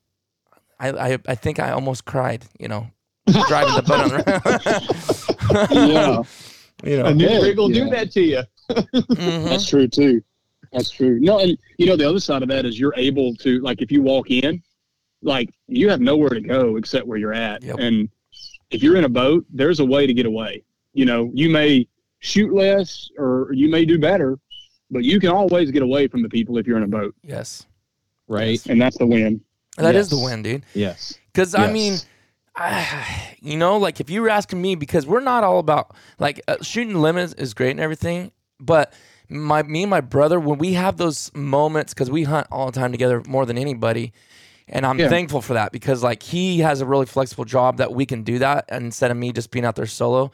[0.78, 2.44] I I, I think I almost cried.
[2.58, 2.86] You know,
[3.48, 6.22] driving the boat around yeah,
[6.86, 7.06] you know.
[7.06, 7.84] A new Yeah, rig will yeah.
[7.84, 8.42] do that to you.
[8.70, 9.44] Mhm.
[9.48, 10.22] that's true too.
[10.72, 11.18] That's true.
[11.20, 13.92] No, and you know the other side of that is you're able to like if
[13.92, 14.62] you walk in,
[15.22, 17.76] like you have nowhere to go except where you're at, Yep.
[17.78, 18.08] and
[18.70, 20.64] if you're in a boat, there's a way to get away.
[20.94, 21.86] You know, you may
[22.20, 24.38] shoot less or you may do better,
[24.90, 27.66] but you can always get away from the people if you're in a boat, Yes.
[28.26, 28.64] Right.
[28.66, 29.40] and that's the win.
[29.76, 30.64] That is the win, dude.
[30.72, 31.18] Yes.
[31.32, 31.98] Because I mean,
[32.56, 36.40] I, you know, like if you were asking me, because we're not all about like
[36.48, 38.92] uh, shooting limits is great and everything, but
[39.28, 42.78] my me and my brother when we have those moments because we hunt all the
[42.78, 44.12] time together more than anybody,
[44.68, 45.08] and I'm Yeah.
[45.08, 48.38] thankful for that because like he has a really flexible job that we can do
[48.40, 50.30] that instead of me just being out there solo,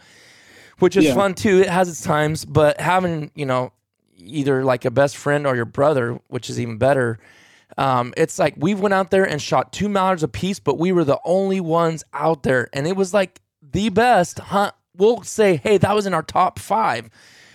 [0.80, 1.14] which is Yeah.
[1.14, 1.60] fun too.
[1.60, 3.72] It has its times, but having you know
[4.16, 7.18] either like a best friend or your brother, which is even better.
[7.78, 10.92] Um, it's like we went out there and shot two mallards a piece, but we
[10.92, 14.74] were the only ones out there, and it was like the best hunt.
[14.96, 17.08] We'll say, hey, that was in our top five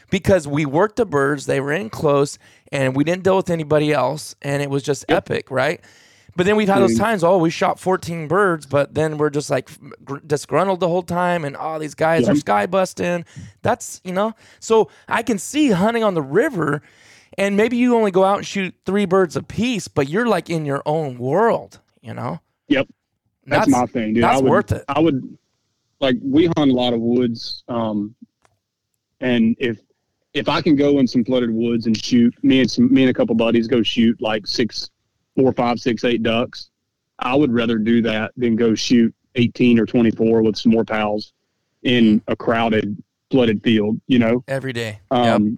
[0.09, 2.37] because we worked the birds, they were in close,
[2.71, 5.81] and we didn't deal with anybody else, and it was just epic, right?
[6.37, 6.99] But then we've had those Mhm.
[6.99, 9.69] times, oh, we shot 14 birds, but then we're just like
[10.03, 13.25] gr- disgruntled the whole time, and oh, these guys are sky busting.
[13.61, 16.81] That's, you know, so I can see hunting on the river,
[17.37, 20.49] and maybe you only go out and shoot three birds a piece, but you're like
[20.49, 22.39] in your own world, you know?
[22.67, 22.87] Yep.
[23.47, 24.23] That's, my thing, dude.
[24.23, 24.85] that's I would, worth it.
[24.87, 25.37] I would
[25.99, 28.15] like we hunt a lot of woods, um,
[29.19, 29.79] and if
[30.33, 33.11] if I can go in some flooded woods and shoot, me and some me and
[33.11, 34.89] a couple buddies go shoot like six,
[35.35, 36.69] four, five, six, eight ducks.
[37.19, 40.83] I would rather do that than go shoot eighteen or twenty four with some more
[40.83, 41.33] pals
[41.83, 44.01] in a crowded flooded field.
[44.07, 44.99] You know, Every day.
[45.11, 45.21] Yep.
[45.21, 45.57] um,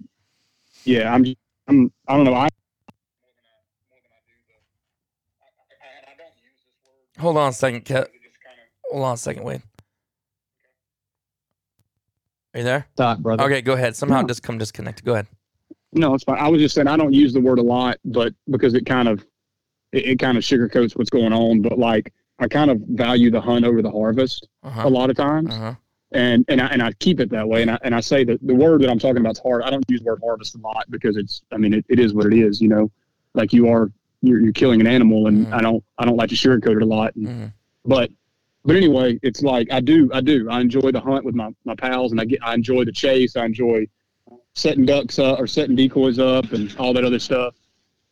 [0.84, 1.14] yeah.
[1.14, 1.26] I'm
[1.68, 2.34] I'm I don't know.
[2.34, 2.48] I
[7.20, 8.08] Hold on a second, Ke-
[8.92, 9.64] Hold on a second, Wade.
[12.54, 12.88] Are you there?
[12.96, 13.44] Thought, brother.
[13.44, 13.96] Okay, go ahead.
[13.96, 14.28] Somehow Yeah.
[14.28, 15.04] just come disconnected.
[15.04, 15.28] Go ahead.
[15.94, 16.38] No, it's fine.
[16.38, 19.08] I was just saying I don't use the word a lot, but because it kind
[19.08, 19.26] of
[19.94, 21.62] it, it kind of sugarcoats what's going on.
[21.62, 25.16] But like I kind of value the hunt over the harvest Uh a lot of
[25.16, 25.74] times, Uh huh.
[26.18, 27.62] And and I, and I keep it that way.
[27.62, 29.62] And I and I say that the word that I'm talking about is hard.
[29.64, 32.14] I don't use the word harvest a lot because it's I mean it, it is
[32.14, 32.92] what it is, you know.
[33.34, 33.92] like you are
[34.24, 35.54] you're, you're killing an animal, and Mhm.
[35.54, 37.16] I don't I don't like to sugarcoat it a lot.
[37.16, 37.54] And, Mhm.
[37.86, 38.10] But
[38.66, 41.76] but anyway, it's like I do I do I enjoy the hunt with my my
[41.76, 43.36] pals, and I get I enjoy the chase.
[43.36, 43.86] I enjoy
[44.56, 47.54] setting ducks up or setting decoys up and all that other stuff.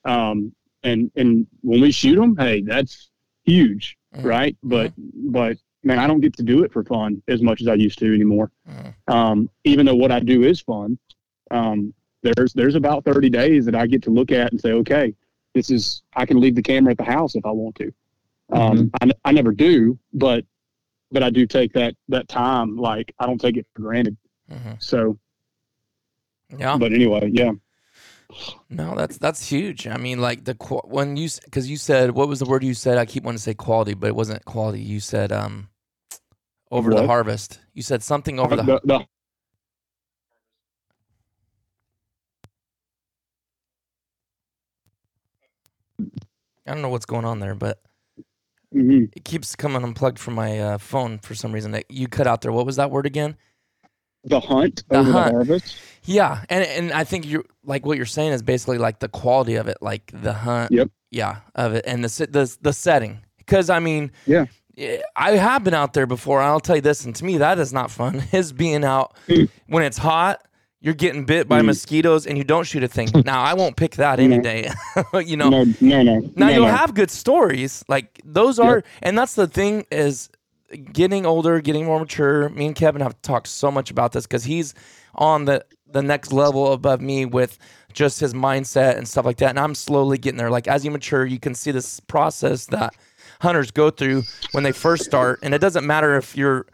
[0.05, 3.09] Um, and and when we shoot them, hey, that's
[3.45, 4.23] huge, Mhm.
[4.25, 4.55] right?
[4.61, 7.75] But but man, I don't get to do it for fun as much as I
[7.75, 8.51] used to anymore.
[8.69, 8.93] Mhm.
[9.07, 10.97] Um, even though what I do is fun,
[11.51, 11.93] um,
[12.23, 15.13] there's there's about 30 days that I get to look at and say, okay,
[15.53, 17.93] this is I can leave the camera at the house if I want to.
[18.51, 20.43] Um, I, I never do, but
[21.11, 22.75] but I do take that that time.
[22.77, 24.17] Like I don't take it for granted.
[24.51, 24.81] Mhm.
[24.81, 25.17] So,
[26.57, 26.77] Yeah.
[26.77, 27.51] but anyway, yeah.
[28.69, 29.87] No, that's that's huge.
[29.87, 32.97] I mean, like the when you because you said what was the word you said?
[32.97, 34.81] I keep wanting to say quality, but it wasn't quality.
[34.81, 35.69] You said um
[36.71, 37.59] over the harvest.
[37.73, 38.63] You said something over the.
[38.63, 39.05] The- the-
[46.67, 47.79] I don't know what's going on there, but
[48.73, 49.09] mhm.
[49.15, 51.71] it keeps coming unplugged from my uh, phone for some reason.
[51.71, 52.51] That you cut out there.
[52.51, 53.35] What was that word again?
[54.27, 55.27] the hunt The over hunt.
[55.27, 55.77] the harvest.
[56.03, 59.55] Yeah, and and I think you're like what you're saying is basically like the quality
[59.55, 60.71] of it, like the hunt.
[60.71, 60.89] Yep.
[61.11, 63.19] Yeah, of it and the the the setting.
[63.37, 64.45] Because I mean, Yeah.
[65.15, 66.41] I have been out there before.
[66.41, 68.23] I'll tell you this, and to me, that is not fun.
[68.31, 69.49] Is being out Mm.
[69.67, 70.41] when it's hot.
[70.81, 71.65] You're getting bit by Mm.
[71.67, 73.09] mosquitoes and you don't shoot a thing.
[73.25, 74.69] now I won't pick that any day.
[75.25, 76.19] you know, No, no, no.
[76.35, 76.71] now no, you'll no.
[76.71, 77.83] have good stories.
[77.87, 80.29] Like those are, and that's the thing is
[80.93, 82.49] getting older, getting more mature.
[82.49, 84.73] Me and Kevin have talked so much about this because he's
[85.15, 87.57] on the the next level above me with
[87.93, 89.51] just his mindset and stuff like that.
[89.51, 90.49] And I'm slowly getting there.
[90.51, 92.93] Like as you mature, you can see this process that
[93.41, 96.65] hunters go through when they first start, and it doesn't matter if you're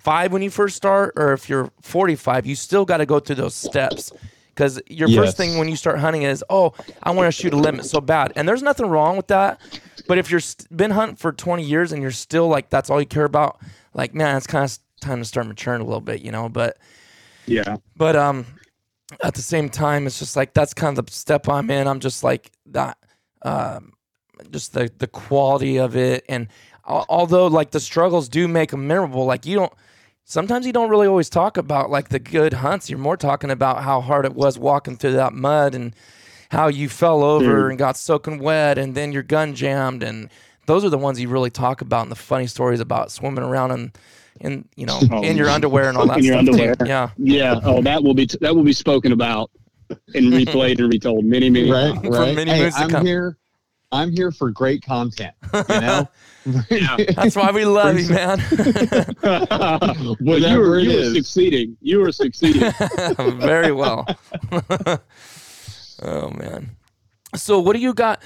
[0.00, 3.36] five when you first start or if you're 45 you still got to go through
[3.36, 4.12] those steps
[4.48, 5.16] because your Yes.
[5.18, 8.00] first thing when you start hunting is oh i want to shoot a limit so
[8.00, 9.58] bad and there's nothing wrong with that
[10.06, 13.00] but if you're st- been hunting for 20 years and you're still like that's all
[13.00, 13.58] you care about
[13.94, 16.76] like man it's kind of time to start maturing a little bit you know but
[17.46, 17.78] Yeah.
[17.96, 18.44] but um
[19.22, 22.00] at the same time it's just like that's kind of the step i'm in i'm
[22.00, 22.98] just like that
[23.42, 23.93] um
[24.50, 26.48] just the the quality of it and
[26.86, 29.72] although like the struggles do make them memorable like you don't
[30.24, 33.82] sometimes you don't really always talk about like the good hunts you're more talking about
[33.82, 35.94] how hard it was walking through that mud and
[36.50, 37.70] how you fell over Dude.
[37.70, 40.28] and got soaking wet and then your gun jammed and
[40.66, 43.70] those are the ones you really talk about and the funny stories about swimming around
[43.70, 43.92] in
[44.40, 46.62] in you know Oh, in your underwear and all that in your stuff too.
[46.62, 46.76] underwear.
[46.86, 47.60] yeah Yeah.
[47.62, 49.50] Oh, that will be that will be spoken about
[50.14, 52.08] and replayed and retold many, many right, times.
[52.08, 52.34] right.
[52.34, 53.06] many Hey, moons to I'm come.
[53.06, 53.36] here.
[53.94, 55.34] I'm here for great content.
[55.52, 56.08] You know,
[56.70, 56.96] Yeah.
[57.16, 58.38] That's why we love you, man.
[60.20, 61.76] well, you were, it you were succeeding.
[61.80, 62.70] You were succeeding.
[63.40, 64.06] Very well.
[66.02, 66.76] oh man.
[67.34, 68.22] So what do you got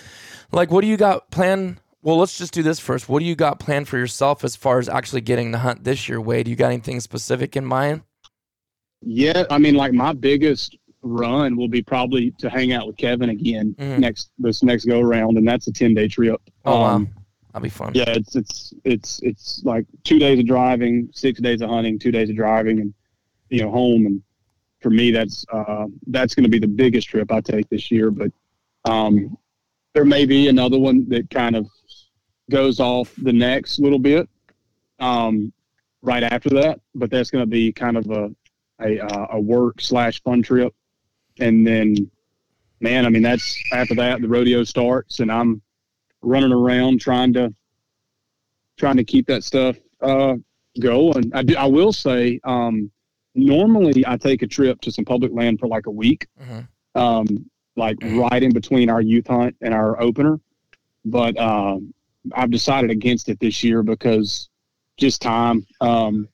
[0.51, 1.81] like what do you got planned?
[2.03, 3.09] Well, let's just do this first.
[3.09, 6.09] What do you got planned for yourself as far as actually getting the hunt this
[6.09, 6.49] year, Wade?
[6.49, 8.03] You got anything specific in mind?
[9.03, 9.45] yeah.
[9.51, 13.75] I mean, like my biggest run will be probably to hang out with Kevin again
[13.79, 13.99] Mhm.
[14.01, 16.41] next this next go around, and that's a ten day trip.
[16.65, 17.11] Oh Um, wow.
[17.53, 17.93] That'll be fun.
[17.95, 22.11] Yeah, it's it's it's it's like two days of driving, six days of hunting, two
[22.13, 22.95] days of driving, and
[23.49, 24.07] you know home.
[24.07, 24.23] And
[24.81, 28.11] for me, that's uh, that's going to be the biggest trip I take this year.
[28.11, 28.31] But
[28.85, 29.37] um,
[29.95, 31.67] there may be another one that kind of
[32.51, 34.29] goes off the next little bit
[35.01, 35.53] um,
[36.03, 36.81] right after that.
[36.95, 38.31] But that's going to be kind of a
[38.81, 40.73] a, uh, a work slash fun trip,
[41.41, 42.11] and then
[42.81, 45.61] man, I mean that's after that the rodeo starts, and I'm
[46.23, 47.53] running around trying to
[48.77, 50.35] trying to keep that stuff uh,
[50.81, 51.31] going.
[51.35, 51.57] I do.
[51.57, 52.91] I will say, um,
[53.35, 56.69] normally I take a trip to some public land for like a week, Mhm.
[56.95, 60.41] um, like right in between our youth hunt and our opener.
[61.05, 61.93] But um,
[62.35, 64.49] I've decided against it this year because
[64.97, 65.65] just time.
[65.81, 66.29] Um,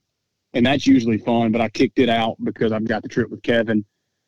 [0.55, 3.43] and that's usually fun, but I kicked it out because I've got the trip with
[3.43, 3.85] Kevin,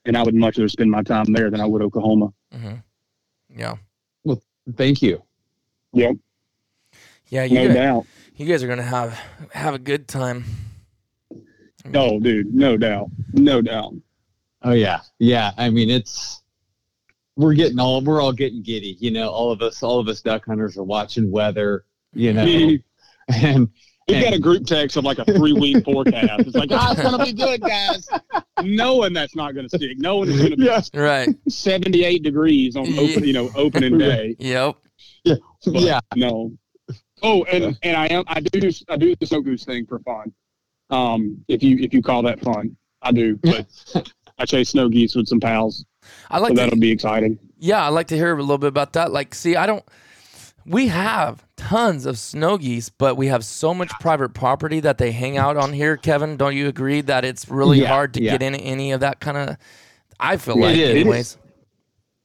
[0.06, 2.32] and I would much rather spend my time there than I would Oklahoma.
[2.52, 2.74] hmm
[3.54, 3.76] Yeah.
[4.24, 4.40] Well,
[4.76, 5.22] thank you.
[5.92, 6.16] Yep,
[7.28, 8.06] Yeah, you no guys, doubt.
[8.36, 9.18] you guys are gonna have
[9.52, 10.44] have a good time.
[11.94, 13.94] Oh, dude, no doubt, no doubt.
[14.62, 15.52] Oh yeah, yeah.
[15.56, 16.42] I mean, it's
[17.36, 18.96] we're getting all we're all getting giddy.
[18.98, 21.84] You know, all of us, all of us duck hunters are watching weather.
[22.12, 22.82] You know, We've
[24.08, 26.40] and got a group text of like a three week forecast.
[26.46, 28.08] It's like, oh, it's gonna be good, guys.
[28.62, 29.98] Knowing that's not gonna stick.
[29.98, 31.28] Knowing it's gonna be yeah, Right.
[31.48, 34.36] 78 degrees on open, you know, opening day.
[34.38, 34.76] Yep.
[35.24, 36.00] But yeah.
[36.14, 36.52] No.
[37.22, 40.32] Oh, and and I am I do I do the snow goose thing for fun.
[40.90, 43.36] Um, if you if you call that fun, I do.
[43.42, 43.66] But
[44.38, 45.84] I chase snow geese with some pals,
[46.30, 47.38] I so like to that'll be exciting.
[47.58, 49.12] Yeah, I'd like to hear a little bit about that.
[49.12, 49.84] Like, see, I don't.
[50.68, 55.12] We have tons of snow geese, but we have so much private property that they
[55.12, 55.96] hang out on here.
[55.96, 58.32] Kevin, don't you agree that it's really Yeah, hard to yeah.
[58.32, 59.56] get in any of that kind of?
[60.18, 60.78] I feel It like, is.
[60.80, 61.00] It is.
[61.02, 61.38] anyways.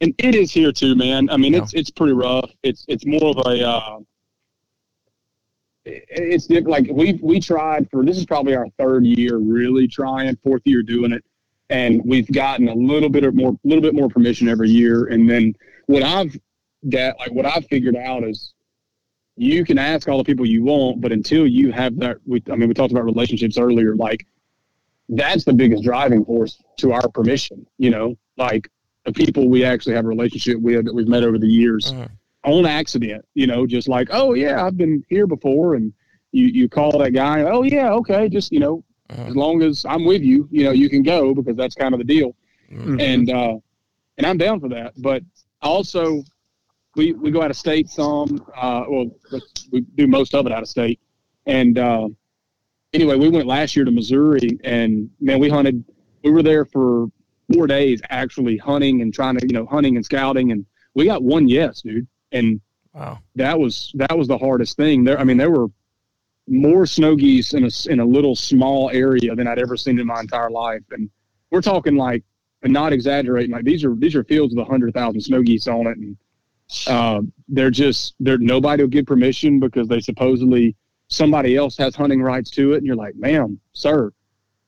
[0.02, 1.30] and it is here too, man.
[1.30, 1.60] I mean, Yeah.
[1.62, 2.50] it's it's pretty rough.
[2.64, 4.00] It's it's more of a uh,
[5.86, 10.62] it's like we we tried for this is probably our third year really trying, fourth
[10.66, 11.24] year doing it,
[11.70, 15.06] and we've gotten a little bit of more a little bit more permission every year.
[15.06, 15.54] And then
[15.88, 16.36] what I've
[16.90, 18.54] got like what I've figured out is
[19.38, 22.56] you can ask all the people you want, but until you have that, we, I
[22.56, 24.26] mean, we talked about relationships earlier, like
[25.10, 27.66] that's the biggest driving force to our permission.
[27.78, 28.70] You know, like
[29.06, 32.10] the people we actually have a relationship with that we've met over the years Mhm.
[32.44, 35.76] on accident, you know, just like, oh yeah, I've been here before.
[35.76, 35.94] And
[36.32, 38.30] you, you call that guy, oh yeah, okay.
[38.30, 39.28] Just, you know, Mhm.
[39.30, 41.98] as long as I'm with you, you know, you can go because that's kind of
[42.00, 42.36] the deal.
[42.72, 43.02] Mhm.
[43.02, 43.58] And, uh,
[44.18, 44.94] and I'm down for that.
[44.98, 45.24] But
[45.62, 46.24] also
[46.96, 49.10] we, we go out of state some, uh, well,
[49.72, 51.00] we do most of it out of state.
[51.46, 52.10] And, uh,
[52.94, 55.84] anyway, we went last year to Missouri and man, we hunted,
[56.24, 57.08] we were there for
[57.54, 60.52] four days actually hunting and trying to, you know, hunting and scouting.
[60.52, 62.08] And we got one yes, dude.
[62.32, 62.62] And
[62.94, 63.20] Wow.
[63.36, 65.18] that was, that was the hardest thing there.
[65.18, 65.68] I mean, there were
[66.50, 70.06] more snow geese in a, in a little small area than I'd ever seen in
[70.06, 70.82] my entire life.
[70.92, 71.10] And
[71.52, 72.24] we're talking like,
[72.64, 75.68] and not exaggerating, like these are, these are fields with a hundred thousand snow geese
[75.68, 75.98] on it.
[75.98, 76.18] And,
[76.88, 80.76] uh, they're just, they're, nobody will give permission because they supposedly,
[81.08, 82.78] somebody else has hunting rights to it.
[82.78, 84.12] And you're like, ma'am, sir,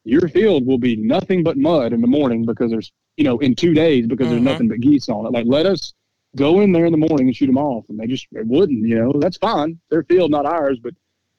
[0.04, 3.56] your field will be nothing but mud in the morning because there's, you know, in
[3.56, 4.32] two days because Mhm.
[4.32, 5.32] there's nothing but geese on it.
[5.32, 5.94] Like, let us
[6.36, 7.86] go in there in the morning and shoot them off.
[7.90, 9.80] And they just they wouldn't, you know, that's fine.
[9.90, 10.80] Their field, not ours.
[10.80, 10.96] But,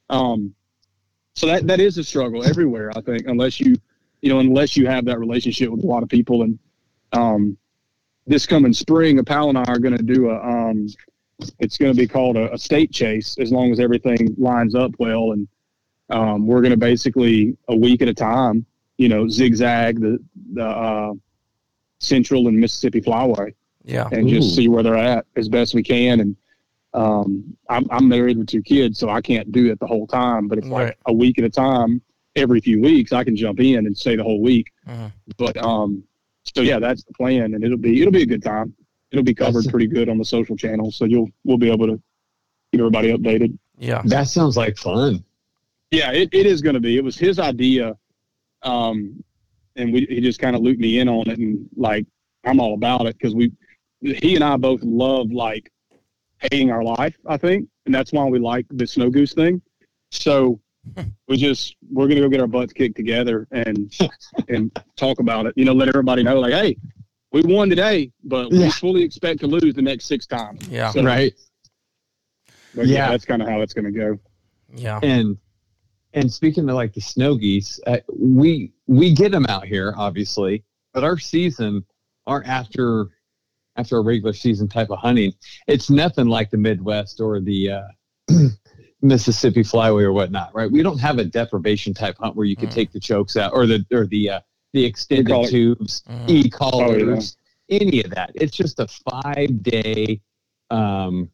[0.09, 0.55] um,
[1.35, 3.77] so that, that is a struggle everywhere, I think, unless you,
[4.23, 6.43] you know, unless you have that relationship with a lot of people.
[6.43, 6.59] And,
[7.13, 7.59] um,
[8.27, 10.87] this coming spring, a Pal and I are going to do a, um,
[11.59, 14.93] it's going to be called a, a state chase as long as everything lines up
[14.99, 15.33] well.
[15.33, 15.49] And,
[16.11, 18.65] um, we're going to basically a week at a time,
[18.99, 20.19] you know, zigzag the,
[20.53, 21.13] the, uh,
[22.01, 23.55] central and Mississippi flyway
[23.85, 24.09] Yeah.
[24.13, 24.31] and Ooh.
[24.31, 26.21] just see where they're at as best we can.
[26.21, 26.37] And,
[26.93, 30.47] um, I'm, I'm married with two kids, so I can't do it the whole time,
[30.49, 30.87] but it's Right.
[30.87, 32.01] like a week at a time,
[32.37, 34.71] every few weeks, I can jump in and stay the whole week.
[34.89, 35.13] Mhm.
[35.37, 36.05] But, um,
[36.45, 38.75] so yeah, that's the plan and it'll be, it'll be a good time.
[39.11, 40.97] It'll be covered That's- pretty good on the social channels.
[40.97, 42.03] So you'll, we'll be able to
[42.73, 43.57] keep everybody updated.
[43.79, 44.03] Yeah.
[44.05, 45.25] That sounds like fun.
[45.91, 46.97] Yeah, it, it is going to be.
[46.97, 47.97] It was his idea,
[48.63, 49.23] um,
[49.77, 52.05] and we he just kind of looped me in on it, and like
[52.45, 53.53] I'm all about it because we,
[54.01, 55.71] he and I both love like
[56.39, 57.17] hating our life.
[57.27, 59.63] I think, and that's why we like the snow goose thing.
[60.11, 60.59] So
[61.29, 63.93] we just we're gonna go get our butts kicked together and
[64.49, 65.55] and talk about it.
[65.57, 66.77] You know, let everybody know like, hey,
[67.33, 70.69] we won today, but we fully expect to lose the next six times.
[70.69, 70.91] Yeah.
[70.91, 71.33] So, Right.
[72.75, 73.11] but yeah, Yeah.
[73.11, 74.19] that's kind of how it's gonna go.
[74.75, 75.01] Yeah.
[75.03, 75.37] And
[76.13, 80.63] and speaking of like the snow geese, uh, we we get them out here, obviously,
[80.93, 81.85] but our season,
[82.27, 83.09] our after
[83.77, 85.33] after a regular season type of hunting,
[85.67, 87.83] it's nothing like the Midwest or the uh,
[89.05, 90.71] Mississippi flyway or whatnot, right?
[90.71, 92.75] We don't have a depredation type hunt where you can Mm.
[92.75, 94.41] take the chokes out or the or the uh,
[94.73, 95.49] the extended E-collar.
[95.49, 96.31] tubes, Mhm.
[96.31, 97.37] e collars,
[97.69, 98.33] any of that.
[98.35, 100.21] It's just a five day
[100.71, 101.31] um,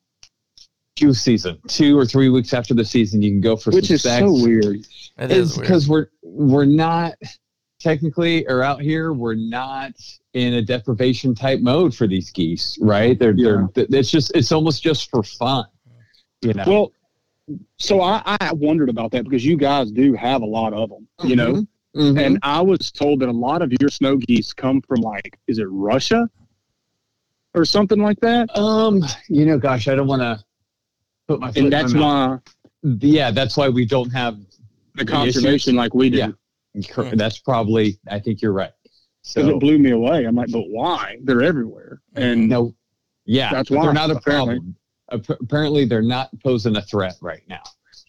[0.98, 1.58] goose season.
[1.68, 4.20] Two or three weeks after the season, you can go for Which some is specs.
[4.20, 4.76] so weird.
[5.18, 5.60] It's is weird.
[5.66, 7.14] because we're we're not
[7.78, 9.92] technically or out here we're not
[10.34, 13.18] in a depredation type mode for these geese, right?
[13.18, 15.64] They're they're it's just it's almost just for fun,
[16.42, 16.64] you know.
[16.66, 16.92] Well,
[17.78, 21.06] so I, I wondered about that because you guys do have a lot of them,
[21.24, 21.64] you know,
[21.96, 22.24] Mhm.
[22.24, 25.58] and I was told that a lot of your snow geese come from like, is
[25.58, 26.28] it Russia
[27.54, 28.56] or something like that?
[28.56, 30.42] um, you know, gosh, I don't want to
[31.26, 32.40] put my foot And that's my mouth.
[32.82, 34.38] why yeah, that's why we don't have
[34.94, 36.16] the The conservation like we do.
[36.18, 36.30] Yeah.
[36.94, 37.16] Hmm.
[37.16, 38.70] That's probably I think you're right.
[39.22, 40.24] So it blew me away.
[40.24, 41.16] I'm like, but why?
[41.24, 42.00] They're everywhere.
[42.14, 42.74] And no,
[43.26, 44.54] yeah, That's why, they're not a apparently.
[44.56, 44.76] problem.
[45.12, 47.62] Ap- Apparently, they're not posing a threat right now.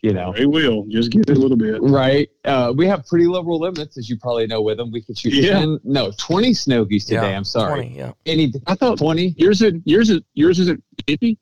[0.04, 1.80] You know, they will just give it a little bit.
[1.80, 2.28] right?
[2.44, 4.60] Uh, we have pretty liberal limits, as you probably know.
[4.62, 5.60] With them, we could shoot Yeah.
[5.60, 7.30] 10, no, twenty snow geese today.
[7.30, 7.82] Yeah, I'm sorry.
[7.84, 8.12] 20, yeah.
[8.26, 9.36] Any I thought twenty?
[9.38, 11.38] yours is yours is yours isn't fifty.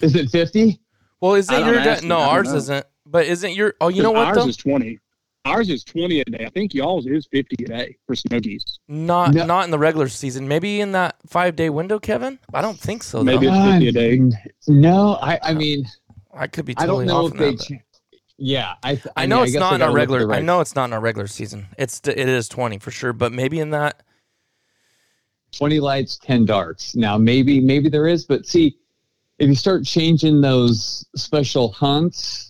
[0.00, 0.80] Is it fifty?
[1.20, 2.56] Well, isn't I'm your asking, no ours know.
[2.56, 4.48] isn't, but isn't your oh you know what ours though?
[4.48, 4.98] is twenty.
[5.46, 6.44] Ours is twenty a day.
[6.44, 8.78] I think y'all's is fifty a day for snow geese.
[8.88, 9.46] Not No.
[9.46, 10.46] not in the regular season.
[10.46, 12.38] Maybe in that five day window, Kevin.
[12.52, 13.24] I don't think so.
[13.24, 13.54] Maybe Though.
[13.54, 14.20] it's 50 a day.
[14.68, 15.86] No, I, I mean,
[16.34, 17.50] I could be I don't know off if they.
[17.52, 17.74] that, but- cha-
[18.42, 18.94] yeah, I.
[18.96, 20.34] th- I mean, know it's guess not I in gotta our look at regular.
[20.34, 21.68] I know it's not in our regular season.
[21.78, 23.12] It's it is twenty for sure.
[23.14, 24.02] But maybe in that,
[25.56, 26.94] 20 lights, 10 darks.
[26.94, 28.76] Now maybe maybe there is, but see,
[29.38, 32.49] if you start changing those special hunts,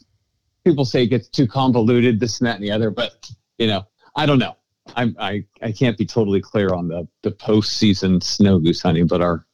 [0.64, 2.90] people say it gets too convoluted, this and that and the other.
[2.90, 3.86] But you know,
[4.16, 4.56] I don't know.
[4.96, 9.20] I'm, I I can't be totally clear on the the postseason snow goose hunting, but
[9.20, 9.46] our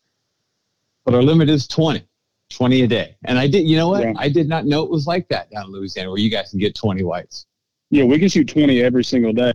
[1.04, 2.06] but our limit is 20.
[2.50, 3.16] 20 a day.
[3.24, 4.02] And I did, you know what?
[4.02, 4.12] Yeah.
[4.16, 6.58] I did not know it was like that down in Louisiana where you guys can
[6.58, 7.46] get 20 whites.
[7.90, 9.52] Yeah, we can shoot 20 every single day.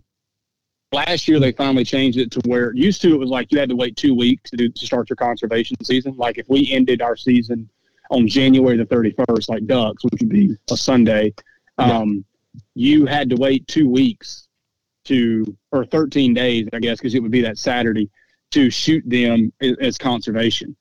[0.93, 3.69] Last year, they finally changed it to where used to it was like you had
[3.69, 6.15] to wait two weeks to, do, to start your conservation season.
[6.17, 7.69] Like if we ended our season
[8.11, 11.33] on January the 31st, like ducks, which would be a Sunday,
[11.77, 12.23] um,
[12.75, 14.47] you had to wait two weeks
[15.05, 18.09] to, or 13 days, I guess, because it would be that Saturday
[18.51, 20.75] to shoot them as, as conservation.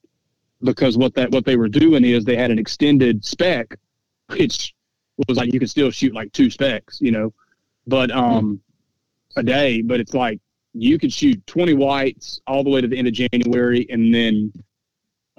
[0.63, 3.75] Because what that what they were doing is they had an extended spec,
[4.27, 4.75] which
[5.27, 7.33] was like you could still shoot like two specs, you know,
[7.87, 8.61] but um,
[9.37, 9.81] a day.
[9.81, 10.39] But it's like
[10.73, 14.53] you could shoot 20 whites all the way to the end of January, and then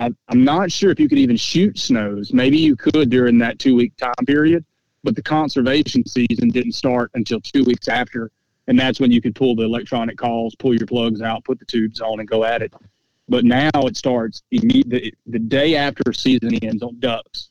[0.02, 2.32] I, I'm not sure if you could even shoot snows.
[2.32, 4.64] Maybe you could during that two week time period,
[5.04, 8.30] but the conservation season didn't start until two weeks after,
[8.66, 11.64] and that's when you could pull the electronic calls, pull your plugs out, put the
[11.66, 12.72] tubes on, and go at it.
[13.28, 17.50] But now it starts the, the day after season ends on ducks.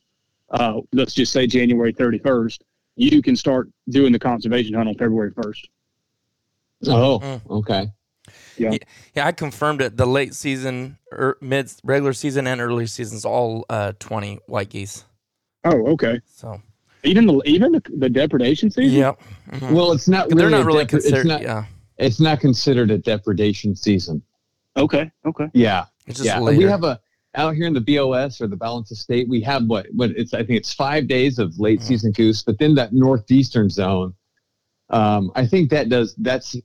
[0.50, 2.60] Uh, let's just say January 31st.
[2.98, 5.66] You can start doing the conservation hunt on February 1st.
[6.88, 7.42] Oh, Mm.
[7.50, 7.92] okay.
[8.58, 8.76] Yeah,
[9.16, 9.28] yeah.
[9.28, 9.98] I confirmed it.
[9.98, 15.06] The late season, er, mid, regular season, and early seasons all uh, twenty white geese.
[15.64, 16.20] Oh, okay.
[16.26, 16.62] So
[17.04, 18.98] Even the even the, the depredation season.
[18.98, 19.20] yep,
[19.52, 19.72] Mhm.
[19.74, 21.28] Well, it's not really they're not a really depre- it's considered.
[21.28, 21.66] not, yeah,
[21.98, 24.22] it's not considered a depredation season.
[24.78, 25.12] Okay.
[25.26, 25.48] Okay.
[25.54, 25.86] Yeah.
[26.08, 26.40] it's just yeah.
[26.40, 26.58] later.
[26.58, 27.00] We have a
[27.36, 30.34] out here in the BOS or the balance of state, we have what what it's
[30.34, 31.84] I think it's five days of late Mhm.
[31.84, 34.14] season goose, but then that northeastern zone,
[34.90, 36.56] um, I think that does that's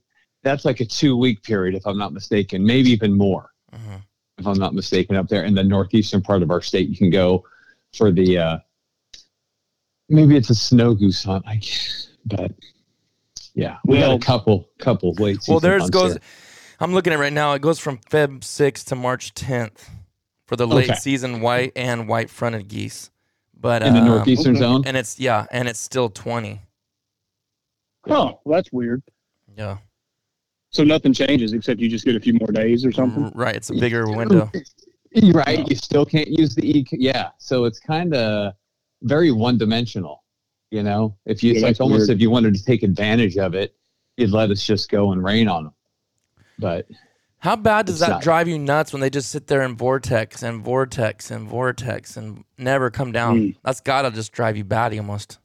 [0.43, 4.01] that's like a two week period if I'm not mistaken, maybe even more Mhm.
[4.37, 6.89] if I'm not mistaken up there in the northeastern part of our state.
[6.89, 7.43] You can go
[7.95, 8.57] for the uh,
[10.09, 12.51] maybe it's a snow goose hunt, I guess, but
[13.53, 15.39] yeah, we got a couple couple late.
[15.47, 16.11] Well, there's hunts goes.
[16.13, 16.21] here.
[16.79, 17.53] I'm looking at it right now.
[17.53, 19.89] It goes from Feb 6th to March 10th
[20.45, 20.99] for the late Okay.
[20.99, 23.09] season white and white fronted geese.
[23.59, 24.59] But in the um, northeastern okay.
[24.59, 24.83] zone.
[24.85, 26.61] and it's yeah, and it's still 20.
[28.09, 29.01] Oh, well, that's weird.
[29.57, 29.77] Yeah,
[30.77, 33.31] So nothing changes except you just get a few more days or something.
[33.33, 33.55] Right.
[33.55, 34.51] It's a bigger window.
[35.11, 35.67] You're Right.
[35.67, 36.85] You still can't use the E.
[36.91, 37.29] Yeah.
[37.39, 38.53] So it's kind of
[39.01, 40.23] very one dimensional.
[40.69, 42.09] You know, if you, Yeah, it's like almost weird.
[42.11, 43.73] if you wanted to take advantage of it,
[44.17, 45.73] you'd let us just go and rain on them.
[46.59, 46.87] But
[47.39, 50.43] How bad does that not- drive you nuts when they just sit there in vortex
[50.43, 53.39] and vortex and vortex and never come down?
[53.39, 53.55] Mm.
[53.63, 55.39] That's gotta just drive you batty almost.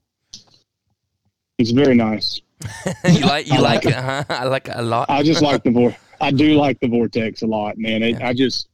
[1.57, 2.43] It's very nice.
[3.05, 4.25] you like you like like it, huh?
[4.29, 5.09] I like it a lot.
[5.11, 5.97] I just like the vor.
[6.21, 8.03] I do like the vortex a lot, man.
[8.03, 8.29] It, Yeah.
[8.29, 8.69] I just,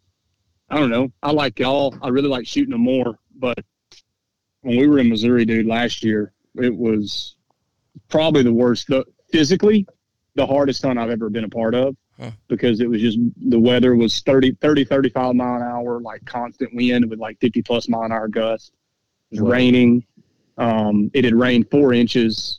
[0.71, 1.11] I don't know.
[1.23, 1.97] I like y'all.
[2.03, 3.19] I really like shooting them more.
[3.37, 3.59] But
[4.63, 7.37] when we were in Missouri, dude, last year, it was
[8.09, 8.89] probably the worst.
[8.89, 9.87] The, physically,
[10.35, 12.33] the hardest hunt I've ever been a part of Huh.
[12.49, 13.17] because it was just
[13.49, 17.63] the weather was 30, 30, 35 mile an hour, like constant wind with like 50
[17.63, 18.73] plus mile an hour gusts.
[19.31, 19.51] It was Wow.
[19.53, 20.05] raining.
[20.59, 22.59] Um, it had rained four inches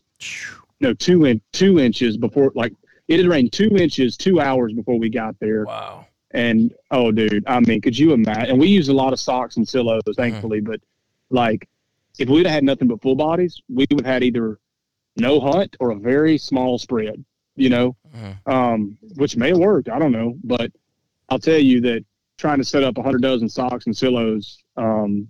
[0.81, 2.73] no two in two inches before like
[3.07, 5.65] it had rained two inches two hours before we got there.
[5.65, 6.05] Wow.
[6.31, 9.57] and oh dude i mean could you imagine and we used a lot of socks
[9.57, 10.79] and silos thankfully but
[11.31, 11.67] like
[12.19, 14.59] if we'd have had nothing but full bodies we would have had either
[15.17, 17.23] no hunt or a very small spread
[17.55, 17.95] you know?
[18.15, 18.51] Mhm.
[18.51, 20.71] um which may have worked i don't know but
[21.29, 22.05] i'll tell you that
[22.37, 25.27] trying to set up a hundred dozen socks and silos um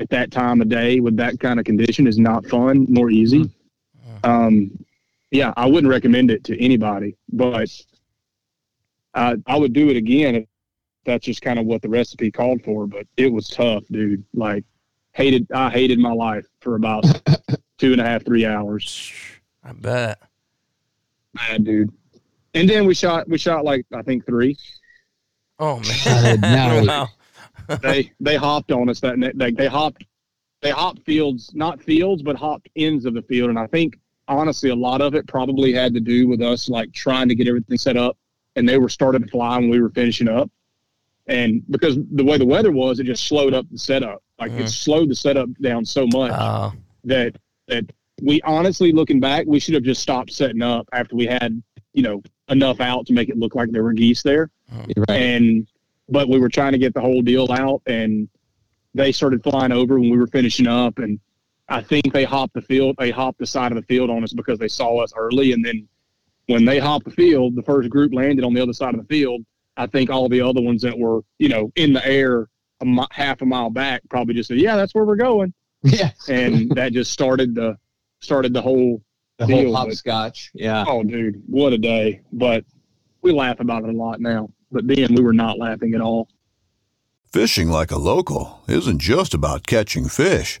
[0.00, 3.48] at that time of day with that kind of condition is not fun nor easy
[4.24, 4.84] um,
[5.30, 7.70] yeah, I wouldn't recommend it to anybody, but
[9.14, 10.44] I I would do it again if
[11.04, 12.86] that's just kind of what the recipe called for.
[12.86, 14.24] But it was tough, dude.
[14.34, 14.64] Like
[15.12, 17.04] hated, I hated my life for about
[17.78, 19.12] two and a half, three hours.
[19.64, 20.18] I bet.
[21.34, 21.92] Bad, dude.
[22.54, 24.56] And then we shot, we shot like I think three.
[25.58, 26.84] Oh God, man.
[26.86, 26.92] no.
[26.92, 27.08] wow.
[27.82, 29.36] They they hopped on us that night.
[29.36, 30.06] They they hopped,
[30.62, 33.50] they hopped fields, not fields, but hopped ends of the field.
[33.50, 33.98] And I think
[34.28, 37.48] honestly, a lot of it probably had to do with us like trying to get
[37.48, 38.16] everything set up,
[38.56, 40.50] and they were starting to fly when we were finishing up.
[41.26, 44.22] And because the way the weather was, it just slowed up the setup.
[44.38, 44.68] Like it Mhm.
[44.68, 46.70] slowed the setup down so much Uh,
[47.04, 47.84] that that
[48.22, 51.60] we honestly looking back, we should have just stopped setting up after we had
[51.92, 54.50] you know enough out to make it look like there were geese there
[54.94, 55.20] You're right.
[55.20, 55.66] and
[56.08, 58.28] but we were trying to get the whole deal out and
[58.94, 61.20] they started flying over when we were finishing up and
[61.68, 64.32] i think they hopped the field they hopped the side of the field on us
[64.32, 65.86] because they saw us early and then
[66.46, 69.06] when they hopped the field the first group landed on the other side of the
[69.06, 69.42] field
[69.76, 72.48] I think all the other ones that were, you know, in the air
[72.80, 75.54] a mi- half a mile back probably just said, "Yeah, that's where we're going,"
[75.84, 76.10] Yeah.
[76.28, 77.76] and that just started the
[78.18, 79.00] started the whole.
[79.36, 80.50] The whole Deal, but- hopscotch.
[80.52, 80.84] Yeah.
[80.84, 82.22] Oh, dude, what a day!
[82.32, 82.64] But
[83.22, 84.48] we laugh about it a lot now.
[84.72, 86.28] But then we were not laughing at all.
[87.32, 90.60] Fishing like a local isn't just about catching fish.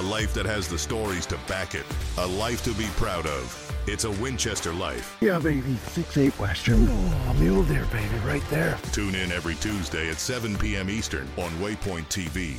[0.00, 1.84] A life that has the stories to back it.
[2.16, 3.66] A life to be proud of.
[3.86, 5.18] It's a Winchester life.
[5.20, 5.76] Yeah, baby.
[5.88, 6.86] Six eight Western.
[6.88, 8.78] Oh, mule deer, baby, right there.
[8.92, 10.88] Tune in every Tuesday at 7 p.m.
[10.88, 12.54] Eastern on Waypoint TV.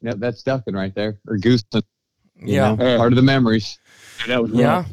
[0.00, 1.18] Yeah, that's ducking right there.
[1.28, 1.62] Or goose.
[1.74, 1.82] you
[2.54, 2.74] Yeah.
[2.74, 3.78] know, part of the memories.
[4.26, 4.76] That was Yeah.
[4.76, 4.88] rough.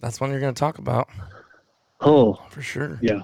[0.00, 1.08] That's one you're going to talk about
[2.00, 2.98] Oh, for sure.
[3.02, 3.20] yeah.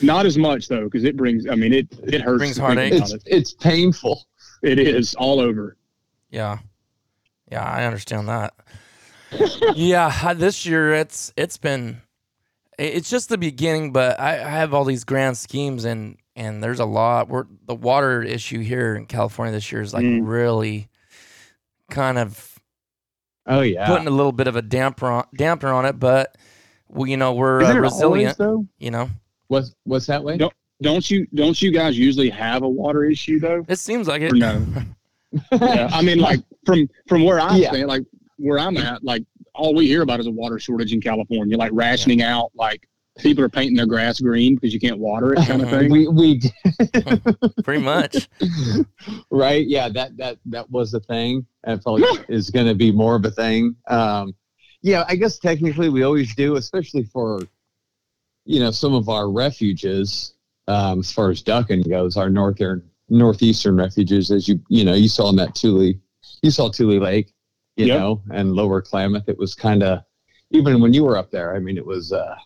[0.00, 1.48] Not as much though, because it brings.
[1.48, 2.38] I mean, it it hurts.
[2.38, 2.92] Brings heartache.
[2.94, 4.26] about It's it's painful.
[4.62, 4.78] It.
[4.78, 5.76] it is all over.
[6.30, 6.58] Yeah.
[7.50, 8.54] Yeah, I understand that.
[9.74, 12.00] yeah, this year it's it's been
[12.78, 16.80] it's just the beginning, but I, I have all these grand schemes and and there's
[16.80, 17.28] a lot.
[17.28, 20.26] We're the water issue here in California this year is like Mm.
[20.26, 20.88] really
[21.90, 22.58] kind of
[23.46, 23.86] Oh yeah.
[23.86, 26.36] putting a little bit of a damper on damper on it, but
[26.88, 28.02] we you know we're uh, resilient.
[28.02, 28.66] always, though?
[28.78, 29.10] You know,
[29.48, 30.36] what's what's that way?
[30.38, 33.64] Don't- Don't you don't you guys usually have a water issue though?
[33.68, 34.32] it seems like it.
[34.32, 34.64] Or no?
[35.60, 37.70] yeah, I mean, like from from where I'm Yeah.
[37.70, 38.02] staying, like
[38.36, 39.24] where I'm at, like
[39.54, 43.42] all we hear about is a water shortage in California, like rationing out, like people
[43.42, 45.90] are painting their grass green because you can't water it, kind of thing.
[45.90, 46.40] we we
[47.64, 48.28] Pretty much.
[49.30, 52.74] right yeah that that that was a thing and I felt like is going to
[52.74, 54.34] be more of a thing um
[54.82, 57.40] yeah i guess technically we always do especially for
[58.44, 60.34] you know some of our refuges
[60.68, 65.08] um as far as ducking goes our northern northeastern refuges as you you know you
[65.08, 65.92] saw in that Tule
[66.42, 67.32] you saw Tule Lake
[67.76, 67.96] you Yep.
[67.98, 70.00] know and lower Klamath it was kind of
[70.50, 72.36] even when you were up there I mean it was uh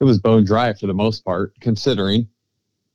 [0.00, 2.28] it was bone dry for the most part considering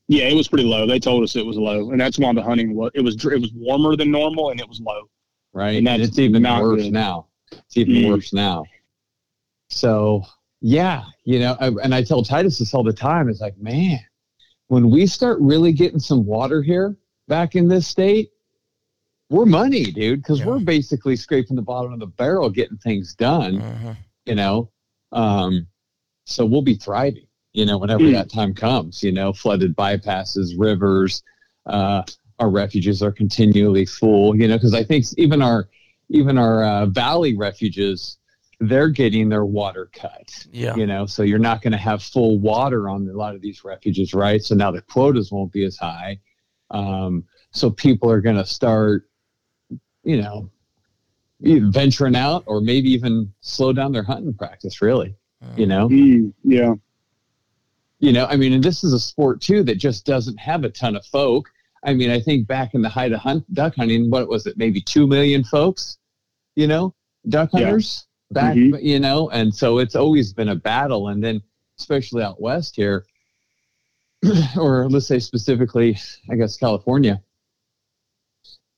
[0.08, 0.86] Yeah, it was pretty low.
[0.86, 2.92] They told us it was low, and that's why the hunting was.
[2.94, 5.10] It was it was warmer than normal, and it was low.
[5.54, 5.78] right?
[5.78, 6.94] And And, it's even not worse good.
[6.94, 7.28] now.
[7.52, 8.06] It's even Mm.
[8.08, 8.66] worse now.
[9.70, 10.24] So
[10.62, 13.30] yeah, you know, I, and I tell Titus this all the time.
[13.30, 14.00] It's like, man,
[14.68, 16.96] when we start really getting some water here
[17.28, 18.32] back in this state,
[19.30, 20.48] we're money, dude, because Yeah.
[20.48, 23.60] we're basically scraping the bottom of the barrel, getting things done.
[23.60, 23.98] Mhm.
[24.26, 24.70] You know,
[25.12, 25.68] um,
[26.26, 27.28] so we'll be thriving.
[27.54, 28.14] You know, whenever Mm.
[28.14, 29.04] that time comes.
[29.04, 31.22] You know, flooded bypasses, rivers.
[31.66, 32.04] Uh,
[32.40, 34.36] our refuges are continually full.
[34.36, 35.70] You know, because I think even our
[36.10, 38.18] even our uh, valley refuges,
[38.60, 40.46] they're getting their water cut.
[40.52, 40.76] Yeah.
[40.76, 43.64] You know, so you're not going to have full water on a lot of these
[43.64, 44.42] refuges, right?
[44.42, 46.20] So now the quotas won't be as high.
[46.72, 49.10] Um, so people are going to start,
[50.04, 50.50] you know,
[51.40, 54.82] venturing out or maybe even slow down their hunting practice.
[54.82, 55.16] Really,
[55.58, 56.74] you know, Mm, yeah,
[58.00, 60.70] you know, I mean, and this is a sport too that just doesn't have a
[60.70, 61.50] ton of folk.
[61.86, 64.58] I mean, I think back in the height of hunt, duck hunting, what was it?
[64.58, 65.98] Maybe two million folks,
[66.56, 66.94] you know,
[67.28, 68.04] duck Yeah.
[68.34, 68.82] Back, Mhm.
[68.84, 71.10] you know, and so it's always been a battle.
[71.10, 71.42] And then,
[71.80, 73.06] especially out west here,
[74.58, 75.98] or let's say specifically,
[76.30, 77.22] I guess California.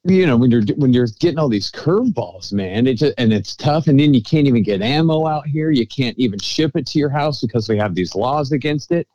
[0.08, 3.56] You know, when you're when you're getting all these curveballs, man, it just and it's
[3.56, 5.72] tough, and then you can't even get ammo out here.
[5.72, 9.08] You can't even ship it to your house because we have these laws against it.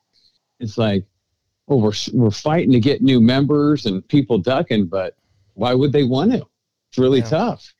[0.58, 1.04] It's like,
[1.68, 5.14] well, we're we're fighting to get new members and people ducking, but
[5.54, 6.44] why would they want to?
[6.88, 7.26] It's really Yeah.
[7.28, 7.72] tough.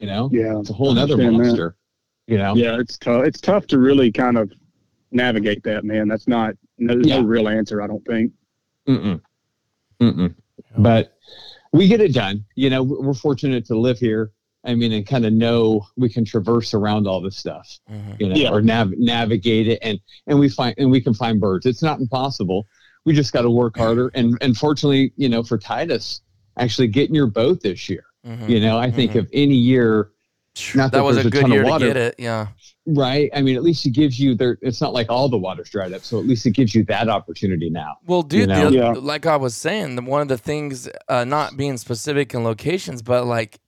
[0.00, 1.46] You know, yeah, it's a whole other nother understand that.
[1.48, 1.76] monster.
[2.26, 2.78] You know, yeah.
[2.80, 3.24] It's tough.
[3.24, 4.50] It's tough to really kind of
[5.12, 6.08] navigate that, man.
[6.08, 7.20] That's not no, there's Yeah.
[7.20, 7.82] no real answer.
[7.82, 8.32] I don't think.
[8.88, 9.20] Mm-mm.
[10.00, 10.34] Mm-mm.
[10.78, 11.12] But
[11.72, 12.44] we get it done.
[12.54, 14.32] You know, we're fortunate to live here.
[14.64, 18.20] I mean, and kind of know we can traverse around all this stuff, Mhm.
[18.20, 18.50] you know, Yeah.
[18.50, 21.66] or nav- navigate it, and and we find and we can find birds.
[21.66, 22.66] It's not impossible.
[23.04, 24.10] We just got to work harder.
[24.14, 26.20] And and fortunately, you know, for Titus,
[26.58, 28.04] actually getting your boat this year.
[28.26, 28.48] Mhm.
[28.48, 29.20] You know, I think Mhm.
[29.20, 30.10] of any year,
[30.74, 31.86] not that, that was a a good ton of year to water.
[31.86, 32.14] get it.
[32.18, 32.48] Yeah.
[32.86, 33.30] right?
[33.34, 34.58] I mean, at least it gives you there.
[34.62, 37.08] It's not like all the water's dried up, so at least it gives you that
[37.08, 37.98] opportunity now.
[38.06, 38.68] Well, dude, know?
[38.70, 38.90] the, Yeah.
[38.92, 43.00] like I was saying, the, one of the things, uh, not being specific in locations,
[43.02, 43.60] but like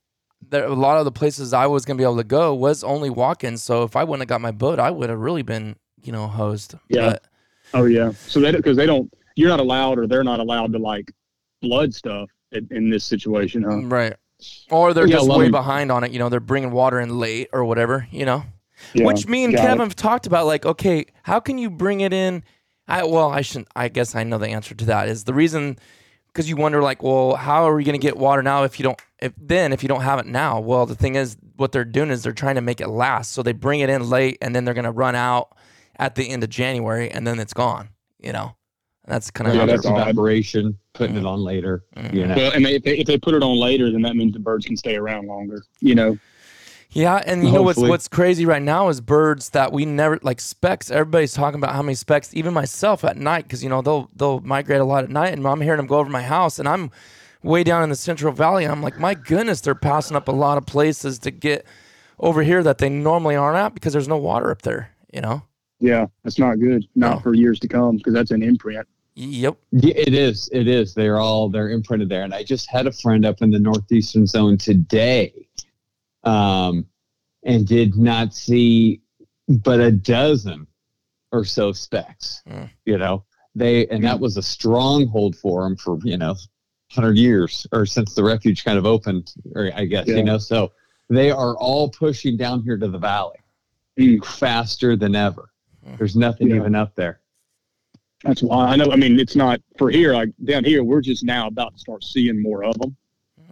[0.49, 3.09] there, a lot of the places I was gonna be able to go was only
[3.09, 3.55] walking.
[3.57, 6.27] So if I wouldn't have got my boat, I would have really been, you know,
[6.27, 6.75] hosed.
[6.89, 7.11] Yeah.
[7.11, 7.23] But,
[7.75, 8.11] Oh yeah.
[8.27, 11.11] So they because they don't you're not allowed or they're not allowed to like
[11.61, 13.83] blood stuff in, in this situation, huh?
[13.83, 14.15] Right.
[14.69, 16.11] Or they're Yeah, just way behind on it.
[16.11, 18.07] You know, they're bringing water in late or whatever.
[18.11, 18.43] You know,
[18.93, 19.83] Yeah, which me and Kevin it.
[19.83, 20.45] have talked about.
[20.45, 22.43] Like, okay, how can you bring it in?
[22.87, 23.69] I well, I shouldn't.
[23.75, 25.77] I guess I know the answer to that is the reason
[26.27, 28.83] because you wonder like, well, how are we going to get water now if you
[28.83, 28.99] don't?
[29.19, 32.09] If then if you don't have it now, well, the thing is, what they're doing
[32.09, 33.31] is they're trying to make it last.
[33.31, 35.55] So they bring it in late, and then they're going to run out
[35.97, 37.89] at the end of January, and then it's gone.
[38.19, 38.55] You know,
[39.07, 40.01] that's kind of Yeah, how that's they're- odd.
[40.01, 41.83] evaporation, putting it on later.
[41.97, 42.13] Mm.
[42.13, 44.15] You know, Well, and they, if, they, if they put it on later, then that
[44.15, 45.63] means the birds can stay around longer.
[45.81, 46.17] You know,
[46.91, 50.39] Yeah, and you know what's what's crazy right now is birds that we never like
[50.39, 50.91] specks.
[50.91, 52.33] Everybody's talking about how many specks.
[52.35, 55.45] Even myself at night, because you know they'll they'll migrate a lot at night, and
[55.47, 56.91] I'm hearing them go over my house, and I'm
[57.41, 60.31] way down in the Central Valley, and I'm like, my goodness, they're passing up a
[60.31, 61.65] lot of places to get
[62.19, 64.91] over here that they normally aren't at because there's no water up there.
[65.11, 65.41] You know.
[65.83, 66.85] Yeah, that's not good.
[66.95, 67.19] Not No.
[67.19, 68.87] for years to come because that's an imprint.
[69.15, 69.57] Yep.
[69.71, 70.49] Yeah, it is.
[70.51, 70.93] It is.
[70.95, 72.23] They're all they're imprinted there.
[72.23, 75.47] And I just had a friend up in the northeastern zone today,
[76.23, 76.85] um,
[77.43, 79.01] and did not see
[79.47, 80.65] but a dozen
[81.31, 82.41] or so specs.
[82.49, 82.69] Mm.
[82.85, 83.25] You know,
[83.55, 86.35] they and that was a stronghold for them for you know,
[86.91, 89.33] hundred years or since the refuge kind of opened.
[89.53, 90.15] Or I guess Yeah.
[90.15, 90.71] you know, so
[91.09, 93.37] they are all pushing down here to the valley
[93.99, 94.25] Mm.
[94.25, 95.49] faster than ever.
[95.97, 96.57] There's nothing Yeah.
[96.57, 97.19] even up there.
[98.23, 98.91] That's why I know.
[98.91, 100.13] I mean, it's not for here.
[100.13, 102.95] Like down here, we're just now about to start seeing more of them.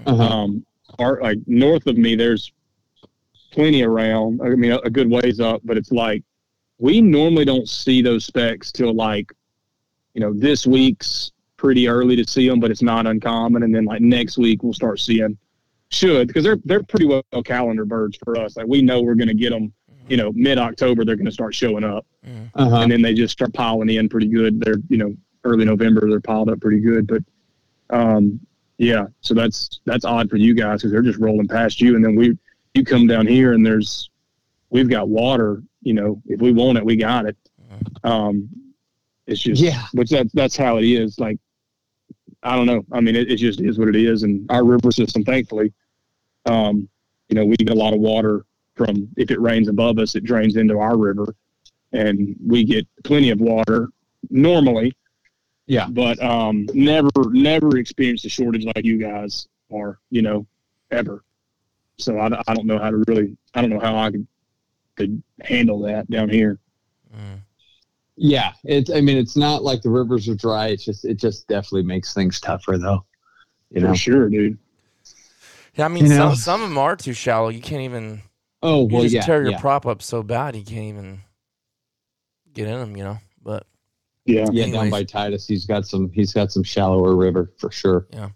[0.06, 0.24] Uh-huh.
[0.24, 0.66] Um,
[1.00, 2.52] our, like north of me, there's
[3.52, 4.42] plenty around.
[4.42, 6.24] I mean, a, a good ways up, but it's like
[6.80, 9.32] we normally don't see those specs till like,
[10.14, 13.64] you know, this week's pretty early to see them, but it's not uncommon.
[13.64, 15.38] And then like next week, we'll start seeing
[15.90, 18.56] should because they're they're pretty well calendar birds for us.
[18.56, 19.74] Like we know we're going to get them.
[20.12, 22.76] You know, mid October, they're going to start showing up Uh-huh.
[22.82, 24.60] and then they just start piling in pretty good.
[24.60, 27.24] They're you know early November they're piled up pretty good, but
[27.98, 28.40] um,
[28.78, 29.06] yeah.
[29.22, 32.16] So that's that's odd for you guys because they're just rolling past you, and then
[32.16, 32.38] we
[32.74, 34.10] you come down here and there's
[34.70, 35.64] we've got water.
[35.82, 37.38] You know, if we want it, we got it.
[38.04, 38.50] Um,
[39.28, 39.82] it's just Yeah.
[39.94, 41.18] which that that's how it is.
[41.20, 41.38] Like
[42.44, 42.84] I don't know.
[42.92, 45.72] I mean, it, it just is what it is, and our river system, thankfully,
[46.46, 46.90] um,
[47.30, 48.44] you know, we get a lot of water
[48.86, 51.36] from if it rains above us, it drains into our river
[51.92, 53.90] and we get plenty of water
[54.30, 54.94] normally.
[55.68, 55.88] Yeah.
[55.90, 60.46] But um, never, never experienced a shortage like you guys are, you know,
[60.92, 61.24] ever.
[61.98, 64.28] So I, I don't know how to really, I don't know how I could,
[64.96, 66.60] could handle that down here.
[68.18, 68.92] Yeah, it's.
[68.92, 70.68] I mean, it's not like the rivers are dry.
[70.68, 73.04] It's just, it just definitely makes things tougher, though.
[73.72, 73.96] You know.
[73.96, 74.58] Sure, dude.
[75.76, 76.30] Yeah, I mean, You know?
[76.30, 77.50] some some of them are too shallow.
[77.50, 78.22] You can't even.
[78.64, 81.22] Oh You well, just yeah, tear your yeah, prop up so bad you can't even
[82.54, 82.96] get in them.
[82.96, 83.66] You know, but
[84.26, 84.48] yeah.
[84.52, 84.72] Yeah.
[84.72, 86.12] Down by Titus, he's got some.
[86.12, 88.08] He's got some shallower river for sure.
[88.12, 88.30] Yeah.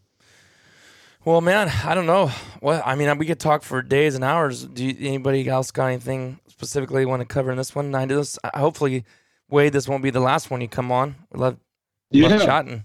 [1.24, 2.28] Well, man, I don't know.
[2.60, 4.64] What I mean, we could talk for days and hours.
[4.64, 7.94] Do you, anybody else got anything specifically you want to cover in this one?
[7.96, 8.38] I do this.
[8.44, 9.06] uh, Hopefully,
[9.50, 11.16] Wade, this won't be the last one you come on.
[11.32, 11.58] We love,
[12.14, 12.46] love Yeah.
[12.46, 12.84] chatting.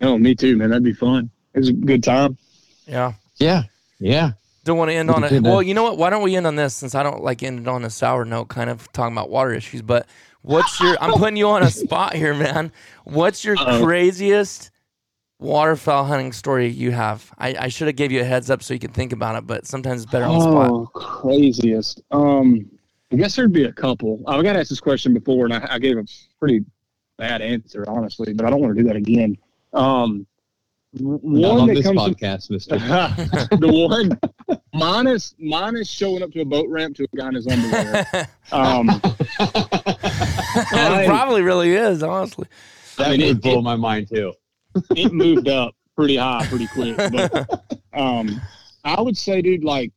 [0.00, 0.70] Oh, me too, man.
[0.70, 1.30] That'd be fun.
[1.54, 2.36] It was a good time.
[2.86, 3.12] Yeah.
[3.38, 3.64] Yeah,
[3.98, 4.32] yeah.
[4.66, 5.42] Don't want to end on We it.
[5.44, 5.96] Well, you know what?
[5.96, 8.48] Why don't we end on this since I don't like ended on a sour note,
[8.48, 9.80] kind of talking about water issues.
[9.80, 10.08] But
[10.42, 10.96] what's your?
[11.00, 12.72] I'm putting you on a spot here, man.
[13.04, 13.84] What's your Uh-oh.
[13.84, 14.72] craziest
[15.38, 17.32] waterfowl hunting story you have?
[17.38, 19.46] I, I should have gave you a heads up so you could think about it,
[19.46, 20.70] but sometimes it's better on the spot.
[20.72, 22.02] Oh, craziest.
[22.10, 22.68] Um,
[23.12, 24.20] I guess there'd be a couple.
[24.26, 26.04] I got asked this question before, and I, I gave a
[26.40, 26.64] pretty
[27.18, 29.38] bad answer, honestly, but I don't want to do that again.
[29.72, 30.26] Um,
[30.96, 32.78] w- Not one on that this comes to podcast, Mister.
[33.58, 34.18] the one
[34.76, 38.28] minus minus showing up to a boat ramp to a guy in his underwear.
[38.52, 38.88] Um,
[39.40, 42.46] it probably really is, honestly.
[42.96, 44.32] That I mean, would it- blow it- my mind too.
[44.94, 46.96] it moved up pretty high, pretty quick.
[46.96, 47.60] But
[47.92, 48.40] um,
[48.84, 49.92] I would say, dude, like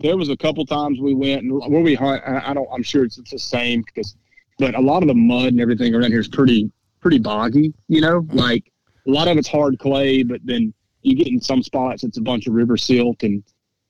[0.00, 2.22] there was a couple times we went and where we hunt.
[2.26, 2.68] I, I don't.
[2.72, 4.16] I'm sure it's, it's the same because,
[4.58, 7.72] but a lot of the mud and everything around here is pretty pretty boggy.
[7.88, 8.70] You know, like
[9.06, 12.20] a lot of it's hard clay, but then you get in some spots it's a
[12.20, 13.42] bunch of river silt and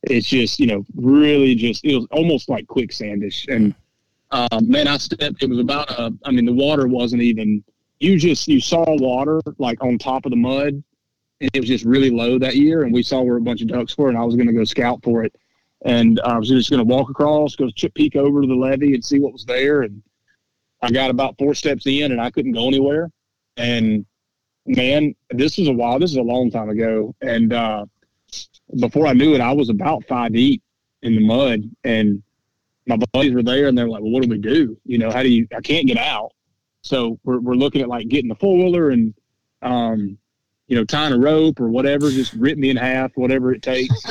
[0.02, 3.46] it's just you know really just it was almost like quicksandish.
[3.54, 3.74] And
[4.30, 7.62] um, man i stepped it was about a, i mean the water wasn't even
[8.00, 10.82] you just you saw water like on top of the mud
[11.40, 13.68] and it was just really low that year and we saw where a bunch of
[13.68, 15.34] ducks were and i was going to go scout for it.
[15.82, 18.94] And i was just going to walk across go ch- peek over to the levee
[18.94, 20.02] and see what was there and
[20.82, 23.10] i got about four steps in and i couldn't go anywhere.
[23.56, 24.04] And
[24.66, 27.86] man this was a while this is a long time ago and uh
[28.80, 30.62] before i knew it i was about five deep
[31.02, 32.22] in the mud and
[32.86, 35.22] my buddies were there and they're like well what do we do you know how
[35.22, 36.32] do you i can't get out
[36.82, 39.14] So we're we're looking at like getting the four wheeler and
[39.62, 40.18] um,
[40.68, 43.94] you know, tying a rope or whatever, just rip me in half, whatever it takes.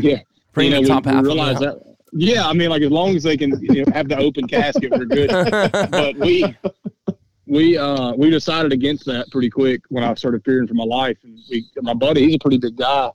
[0.00, 0.18] yeah.
[0.52, 1.80] Bring you know, the top we, half we realize that.
[2.12, 4.90] Yeah, I mean, like as long as they can you know, have the open casket,
[4.90, 5.30] we're good.
[5.90, 6.54] but we
[7.46, 11.16] we uh we decided against that pretty quick when I started fearing for my life.
[11.22, 13.10] And we, my buddy, he's a pretty big guy,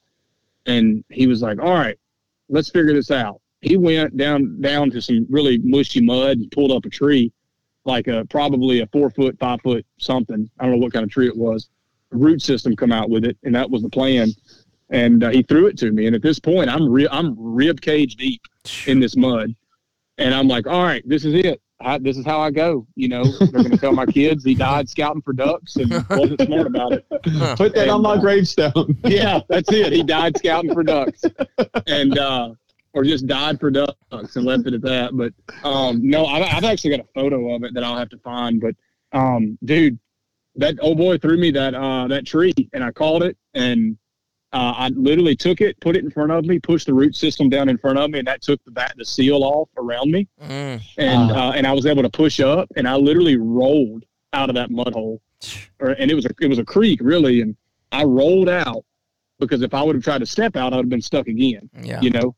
[0.68, 1.98] and he was like, "All right,
[2.50, 6.72] let's figure this out." He went down down to some really mushy mud and pulled
[6.72, 7.32] up a tree,
[7.86, 10.50] like a probably a four foot, five foot something.
[10.60, 11.70] I don't know what kind of tree it was.
[12.14, 14.30] A root system come out with it, and that was the plan.
[14.90, 16.06] And uh, he threw it to me.
[16.06, 18.42] And at this point, I'm re- I'm rib cage deep
[18.86, 19.54] in this mud,
[20.18, 22.88] and I'm like, "All right, this is it." I, this is how I go.
[22.96, 26.42] You know, they're going to tell my kids he died scouting for ducks and wasn't
[26.42, 27.06] smart about it.
[27.56, 28.98] Put that on my uh, gravestone.
[29.06, 29.94] Yeah, that's it.
[29.94, 31.24] He died scouting for ducks,
[31.86, 32.54] and uh,
[32.94, 33.96] or just died for ducks
[34.36, 35.16] and left it at that.
[35.16, 38.18] But um, no, I've, I've actually got a photo of it that I'll have to
[38.20, 38.60] find.
[38.60, 38.76] But
[39.12, 40.00] um, dude,
[40.56, 43.98] that old boy threw me that uh, that tree, and I called it, and
[44.58, 47.48] uh, I literally took it, put it in front of me, pushed the root system
[47.50, 50.28] down in front of me, and that took the bat, the seal off around me
[50.42, 50.82] Mm.
[50.98, 51.50] and Ah.
[51.50, 54.04] uh, and I was able to push up, and I literally rolled
[54.34, 55.22] out of that mud hole,
[55.80, 57.56] or and it was a it was a creek really, and
[57.92, 58.84] I rolled out
[59.40, 61.70] because if I would have tried to step out, I would have been stuck again,
[61.84, 62.02] Yeah.
[62.02, 62.36] you know.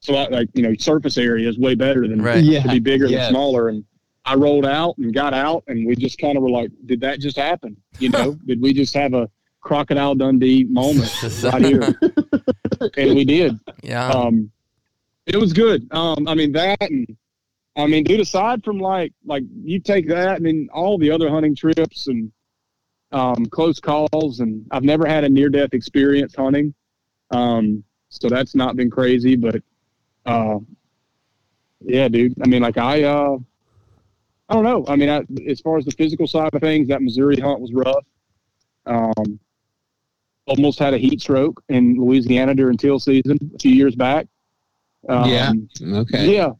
[0.00, 2.42] So I, like you know, surface area is way better than Right.
[2.42, 2.62] Yeah.
[2.62, 3.26] to be bigger yes.
[3.26, 3.84] than smaller, and
[4.24, 7.20] I rolled out and got out, and we just kind of were like, did that
[7.20, 7.76] just happen?
[7.98, 9.28] You know, did we just have a
[9.68, 11.12] crocodile Dundee moment
[11.44, 11.94] right here?
[12.96, 14.08] and we did Yeah.
[14.08, 14.50] um,
[15.26, 15.86] it was good.
[15.92, 17.06] Um, I mean that, and
[17.76, 18.20] I mean, dude.
[18.20, 22.32] Aside from like, like you take that, and then all the other hunting trips and
[23.12, 26.72] um, close calls, and I've never had a near death experience hunting,
[27.30, 29.36] um, so that's not been crazy.
[29.36, 29.62] But
[30.24, 30.60] uh,
[31.82, 32.34] yeah, dude.
[32.42, 33.36] I mean, like I, uh,
[34.48, 34.86] I don't know.
[34.88, 37.72] I mean, I, as far as the physical side of things, that Missouri hunt was
[37.74, 38.04] rough.
[38.86, 39.38] Um,
[40.48, 44.26] almost had a heat stroke in Louisiana during teal season a few years back.
[45.08, 45.52] Um, Yeah.
[45.82, 46.34] Okay.
[46.34, 46.50] yeah,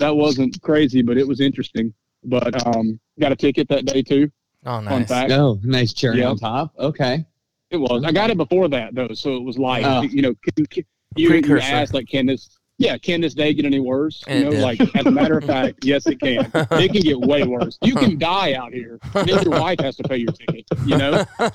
[0.00, 1.92] that wasn't crazy, but it was interesting.
[2.24, 4.30] But um, got a ticket that day too.
[4.66, 5.08] oh, Fun nice.
[5.08, 5.30] fact.
[5.32, 6.30] Oh, nice cherry Yeah.
[6.30, 6.72] on top.
[6.78, 7.24] Okay.
[7.70, 8.02] It was.
[8.04, 10.02] I got it before that though, so it was like Oh.
[10.02, 10.84] you know, can, can,
[11.16, 12.48] you, you asked like, can this?
[12.78, 14.24] Yeah, can this day get any worse?
[14.28, 16.50] You know, like as a matter of fact, yes, it can.
[16.54, 17.78] It can get way worse.
[17.82, 18.98] You can die out here.
[19.14, 20.64] And then your wife has to pay your ticket.
[20.84, 21.24] You know.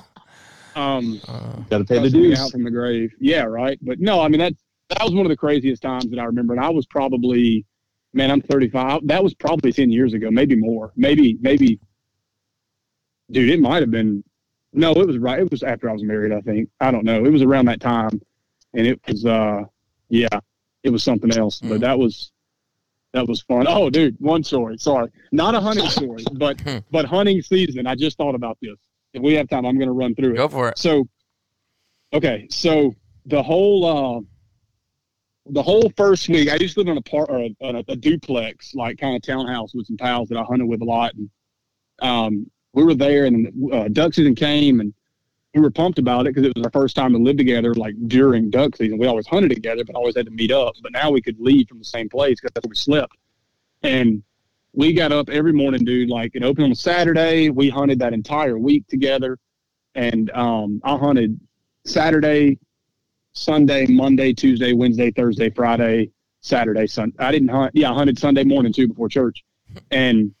[0.76, 2.38] Um, Uh, Got to pay the dues.
[2.40, 3.12] out from the grave.
[3.20, 3.78] Yeah, right.
[3.82, 4.54] But no, I mean that
[4.90, 7.64] that was one of the craziest times that I remember, and I was probably,
[8.12, 9.06] man, I'm 35.
[9.06, 11.78] That was probably 10 years ago, maybe more, maybe maybe.
[13.30, 14.24] Dude, it might have been.
[14.72, 15.40] No, it was right.
[15.40, 16.32] It was after I was married.
[16.32, 17.24] I think I don't know.
[17.24, 18.20] It was around that time,
[18.74, 19.62] and it was uh,
[20.08, 20.28] yeah,
[20.82, 21.60] it was something else.
[21.60, 21.80] But Mm.
[21.80, 22.32] that was.
[23.12, 23.66] That was fun.
[23.68, 24.78] Oh, dude, one story.
[24.78, 26.76] Sorry, not a hunting story, but Hmm.
[26.92, 27.84] but hunting season.
[27.88, 28.76] I just thought about this.
[29.12, 30.36] If we have time, I'm going to run through it.
[30.36, 30.78] go for it.
[30.78, 31.08] So,
[32.12, 32.94] okay, so
[33.26, 34.20] the whole uh,
[35.46, 37.96] the whole first week, I used to live in a par or a, a, a
[37.96, 41.30] duplex, like kind of townhouse with some pals that I hunted with a lot, and
[42.00, 44.94] um, we were there, and uh, duck season came, and
[45.54, 47.94] we were pumped about it because it was our first time to live together, like
[48.06, 48.98] during duck season.
[48.98, 50.74] We always hunted together, but always had to meet up.
[50.82, 53.16] But now we could leave from the same place because that's where we slept,
[53.82, 54.22] and
[54.72, 56.08] we got up every morning, dude.
[56.10, 57.50] Like it opened on a Saturday.
[57.50, 59.38] We hunted that entire week together,
[59.94, 61.38] and um, I hunted
[61.84, 62.58] Saturday,
[63.32, 66.10] Sunday, Monday, Tuesday, Wednesday, Thursday, Friday,
[66.40, 67.12] Saturday, Sun.
[67.18, 67.72] I didn't hunt.
[67.74, 69.42] Yeah, I hunted Sunday morning too before church.
[69.90, 70.32] And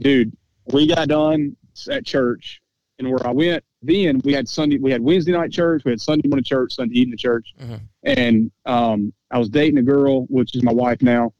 [0.00, 0.36] dude,
[0.72, 1.56] we got done
[1.90, 2.60] at church,
[2.98, 6.00] and where I went, then we had Sunday, we had Wednesday night church, we had
[6.00, 7.80] Sunday morning church, Sunday evening church, Mhm.
[8.02, 11.32] and um, I was dating a girl, which is my wife now.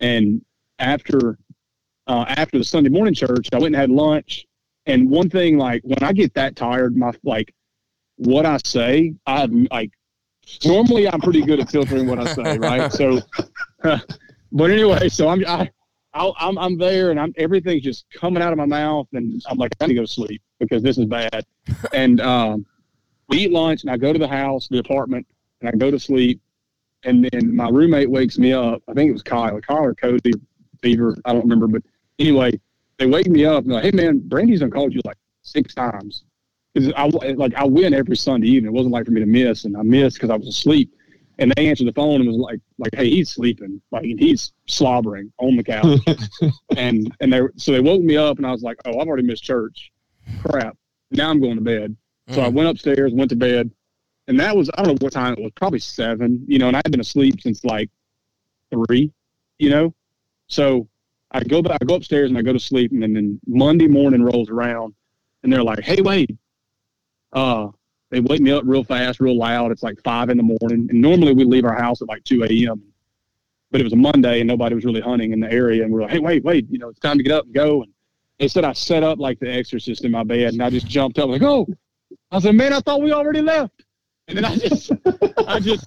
[0.00, 0.44] And
[0.78, 1.38] after
[2.06, 4.46] uh, after the Sunday morning church, I went and had lunch.
[4.86, 7.54] And one thing, like when I get that tired, my like
[8.16, 9.92] what I say, I like
[10.64, 12.92] normally I'm pretty good at filtering what I say, right?
[12.92, 13.20] So,
[14.52, 15.70] but anyway, so I'm I,
[16.14, 19.72] I'm I'm there and I'm everything's just coming out of my mouth, and I'm like
[19.80, 21.44] I need to go to sleep because this is bad.
[21.94, 22.66] And um,
[23.28, 25.26] we eat lunch, and I go to the house, the apartment,
[25.60, 26.40] and I go to sleep.
[27.04, 28.82] And then my roommate wakes me up.
[28.88, 30.32] I think it was Kyle, Kyle or Cody,
[30.80, 31.82] Beaver, I don't remember, but
[32.18, 32.52] anyway,
[32.98, 36.24] they wake me up and like, "Hey man, Brandy's done called you like six times."
[36.74, 38.72] Because I like I win every Sunday evening.
[38.72, 40.92] It wasn't like for me to miss, and I missed because I was asleep.
[41.38, 43.80] And they answered the phone and was like, "Like, hey, he's sleeping.
[43.90, 46.00] Like, he's slobbering on the couch."
[46.76, 49.26] and and they so they woke me up, and I was like, "Oh, I've already
[49.26, 49.90] missed church.
[50.38, 50.76] Crap.
[51.10, 51.96] Now I'm going to bed."
[52.30, 52.52] So I Mm.
[52.54, 53.70] went upstairs, went to bed,
[54.28, 56.44] and that was I don't know what time it was, probably seven.
[56.46, 57.90] You know, and I had been asleep since like
[58.70, 59.12] three.
[59.58, 59.94] You know,
[60.46, 60.88] so
[61.32, 63.86] I go back, I go upstairs and I go to sleep, and then, then Monday
[63.86, 64.94] morning rolls around,
[65.42, 66.36] and they're like, "Hey, Wade,"
[67.32, 67.68] uh,
[68.10, 69.72] they wake me up real fast, real loud.
[69.72, 72.44] It's like five in the morning, and normally we leave our house at like two
[72.44, 72.82] a.m.
[73.70, 75.98] But it was a Monday, and nobody was really hunting in the area, and we
[76.00, 77.92] are like, "Hey, wait, wait, you know, it's time to get up and go." And
[78.38, 81.18] they said I set up like the Exorcist in my bed, and I just jumped
[81.18, 81.66] up like, "Oh!"
[82.30, 83.84] I said, "Man, I thought we already left,"
[84.28, 84.92] and then I just,
[85.48, 85.86] I just,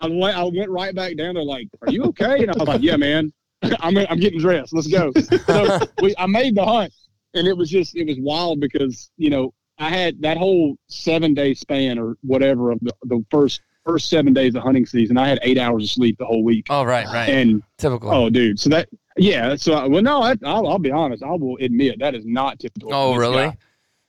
[0.00, 1.34] I went, I went right back down.
[1.34, 3.32] They're like, "Are you okay?" And I was like, "Yeah, man."
[3.80, 4.72] I'm, I'm getting dressed.
[4.72, 5.12] Let's go.
[5.12, 6.92] So we, I made the hunt,
[7.34, 11.34] and it was just it was wild because you know I had that whole seven
[11.34, 15.16] day span or whatever of the, the first first seven days of hunting season.
[15.16, 16.66] I had eight hours of sleep the whole week.
[16.70, 17.28] Oh right, right.
[17.28, 18.10] And typical.
[18.10, 18.58] Oh, dude.
[18.58, 19.56] So that yeah.
[19.56, 21.22] So I, well, no, I, will I'll be honest.
[21.22, 22.92] I will admit that is not typical.
[22.92, 23.46] Oh really?
[23.46, 23.56] Guy.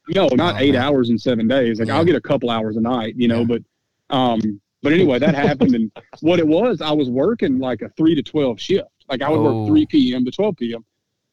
[0.09, 0.81] No, not oh, eight man.
[0.81, 1.79] hours in seven days.
[1.79, 1.97] Like Yeah.
[1.97, 3.41] I'll get a couple hours a night, you know.
[3.41, 3.45] Yeah.
[3.45, 5.91] But um, but anyway, that happened, and
[6.21, 8.87] what it was, I was working like a three to twelve shift.
[9.09, 9.61] Like I would Oh.
[9.63, 9.89] work three oh.
[9.89, 10.25] p.m.
[10.25, 10.83] to twelve p.m.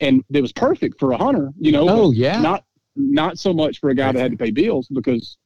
[0.00, 1.88] and it was perfect for a hunter, you know.
[1.88, 2.40] Oh yeah.
[2.40, 2.64] Not
[2.96, 5.36] not so much for a guy that had to pay bills because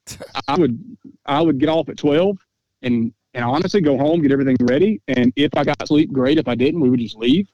[0.48, 0.78] I would
[1.26, 2.38] I would get off at twelve
[2.82, 6.38] and and honestly go home, get everything ready, and if I got sleep, great.
[6.38, 7.48] If I didn't, we would just leave.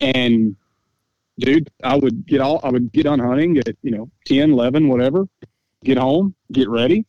[0.00, 0.56] And
[1.38, 4.88] dude, I would get all I would get on hunting at you know 10, 11,
[4.88, 5.28] whatever.
[5.84, 7.04] Get home, get ready,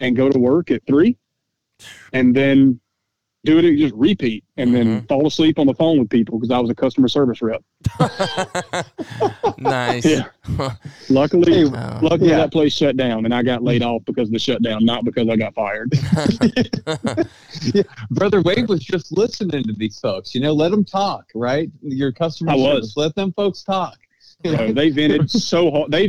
[0.00, 1.16] and go to work at three,
[2.12, 2.78] and then
[3.44, 5.08] do it just repeat, and then Mhm.
[5.08, 7.62] fall asleep on the phone with people because I was a customer service rep.
[9.58, 10.04] nice.
[10.04, 10.24] Yeah.
[11.10, 11.98] Luckily, Oh.
[12.02, 12.36] luckily Yeah.
[12.38, 15.28] that place shut down, and I got laid off because of the shutdown, not because
[15.28, 15.90] I got fired.
[18.10, 20.34] Brother Wade was just listening to these folks.
[20.34, 21.70] You know, let them talk, right?
[21.82, 22.64] Your customer I was.
[22.64, 23.96] service, let them folks talk.
[24.44, 25.92] So they vented so hard.
[25.92, 26.08] They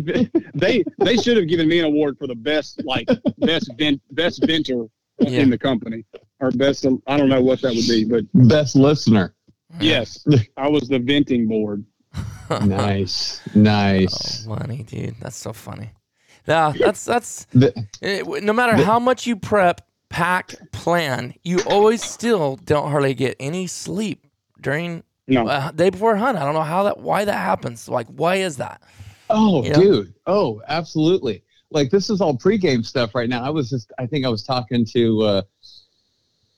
[0.56, 3.08] they they should have given me an award for the best like
[3.38, 4.86] best vent best venter
[5.32, 5.42] Yeah.
[5.42, 6.06] in the company
[6.40, 6.86] or best.
[7.08, 9.34] I don't know what that would be, but Best listener.
[9.80, 10.26] yes,
[10.58, 11.86] I was the venting board.
[12.66, 14.46] Nice, nice.
[14.46, 15.16] Oh, money, dude.
[15.20, 15.92] That's so funny.
[16.48, 17.46] Yeah, that's that's.
[17.54, 23.14] The- It, no matter how much you prep, pack, plan, you always still don't hardly
[23.16, 24.28] get any sleep
[24.62, 26.38] during No, uh, day before hunt.
[26.38, 27.88] I don't know how that, why that happens.
[27.90, 28.84] Like, why is that?
[29.30, 29.74] Oh, Yeah.
[29.74, 30.14] dude.
[30.28, 31.44] Oh, absolutely.
[31.74, 33.44] Like this is all pregame stuff right now.
[33.44, 35.42] I was just I think I was talking to uh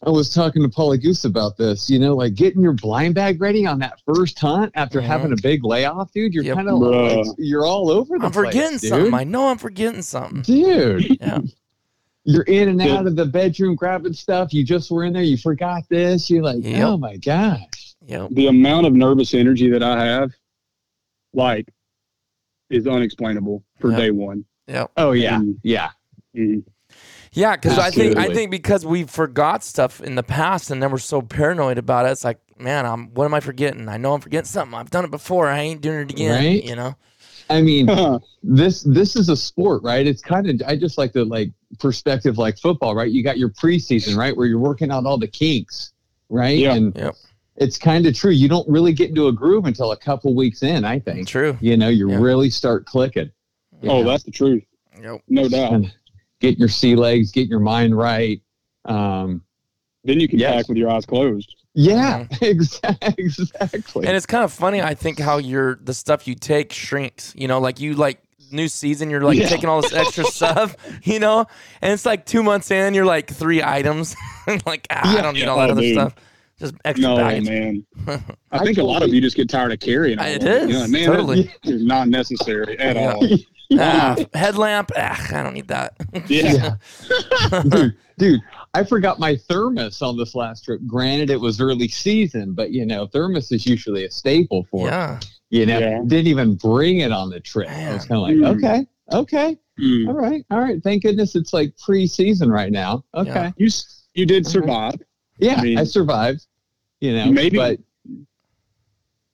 [0.06, 3.42] I was talking to Paulie Goose about this, you know, like getting your blind bag
[3.42, 6.34] ready on that first hunt after having a big layoff, dude.
[6.34, 6.56] You're Yep.
[6.56, 7.26] kind of Bruh.
[7.26, 8.90] like, you're all over the I'm place, forgetting dude.
[8.90, 9.14] something.
[9.14, 10.42] I know I'm forgetting something.
[10.44, 11.40] Dude, Yeah.
[12.26, 14.54] you're in and out of the bedroom grabbing stuff.
[14.54, 15.24] You just were in there.
[15.24, 16.30] You forgot this.
[16.30, 16.88] You're like, Yep.
[16.88, 17.96] oh my gosh.
[18.06, 18.30] Yep.
[18.32, 20.32] the amount of nervous energy that I have,
[21.34, 21.68] like,
[22.70, 23.98] is unexplainable for Yeah.
[23.98, 24.46] day one.
[24.68, 24.92] Yep.
[24.98, 25.90] Oh yeah, yeah.
[26.36, 26.64] Mhm.
[27.32, 30.92] Yeah, because I think I think because we forgot stuff in the past and then
[30.92, 32.10] we're so paranoid about it.
[32.12, 33.90] It's like, man, I'm what am I forgetting?
[33.90, 34.74] I know I'm forgetting something.
[34.78, 35.48] I've done it before.
[35.50, 36.44] I ain't doing it again.
[36.44, 36.64] Right?
[36.64, 36.96] You know?
[37.50, 37.88] I mean,
[38.44, 40.08] this this is a sport, right?
[40.08, 43.12] It's kind of I just like the like perspective like football, right?
[43.12, 45.92] You got your preseason, right, where you're working out all the kinks,
[46.30, 46.58] right?
[46.58, 46.74] Yeah.
[46.74, 47.16] And Yep.
[47.58, 48.32] it's kind of true.
[48.32, 51.28] You don't really get into a groove until a couple weeks in, I think.
[51.28, 51.58] True.
[51.60, 52.18] You know, you Yeah.
[52.20, 53.30] really start clicking.
[53.84, 54.64] Oh, that's the truth,
[55.02, 55.22] Yep.
[55.28, 55.74] no doubt.
[55.74, 55.94] And
[56.42, 58.42] get your sea legs, get your mind right.
[58.86, 59.42] Um,
[60.04, 60.54] Then you can Yes.
[60.56, 61.56] pack with your eyes closed.
[61.74, 63.16] yeah, exactly.
[63.18, 64.08] exactly.
[64.08, 64.82] And it's kind of funny.
[64.82, 67.34] I think how your the stuff you take shrinks.
[67.36, 68.20] You know, like you like
[68.52, 69.48] new season, you're like Yeah.
[69.48, 70.76] taking all this extra stuff.
[71.04, 71.46] You know,
[71.82, 74.16] and it's like two months in, you're like three items.
[74.66, 75.48] like ah, I don't need Yeah.
[75.48, 75.96] all that Oh, other dude.
[75.96, 76.16] stuff.
[76.60, 77.46] Just extra No, baggage.
[77.50, 77.86] man.
[78.08, 78.20] I
[78.52, 80.20] I think a lot of you just get tired of carrying.
[80.20, 80.70] All It of.
[80.70, 81.44] You know, man, totally.
[81.64, 83.14] that is not necessary at Yeah.
[83.14, 83.28] all.
[83.80, 84.92] Ah, headlamp.
[84.96, 85.96] Ah, I don't need that.
[86.28, 86.76] Yeah.
[87.70, 88.40] dude, dude,
[88.74, 90.82] I forgot my thermos on this last trip.
[90.86, 94.92] Granted, it was early season, but you know, thermos is usually a staple for it.
[94.92, 95.20] yeah.
[95.50, 96.02] You know, Yeah.
[96.06, 97.70] didn't even bring it on the trip.
[97.70, 98.56] I was kind of like, Mm.
[98.58, 100.08] okay, okay, Mm.
[100.10, 100.82] all right, all right.
[100.84, 103.04] Thank goodness it's like pre-season right now.
[103.14, 103.52] Okay, Yeah.
[103.58, 103.68] You
[104.14, 104.52] you did Okay.
[104.52, 104.96] survive.
[105.40, 106.46] yeah, I mean- I survived.
[107.02, 107.80] You know, Maybe- but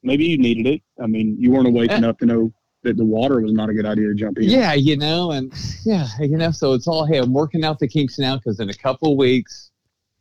[0.03, 0.81] Maybe you needed it.
[1.01, 1.95] I mean, you weren't awake Eh.
[1.97, 2.51] enough to know
[2.83, 4.45] that the water was not a good idea to jump in.
[4.45, 5.53] yeah, you know, and
[5.85, 8.69] yeah, you know, so it's all hey, I'm working out the kinks now because in
[8.69, 9.71] a couple weeks,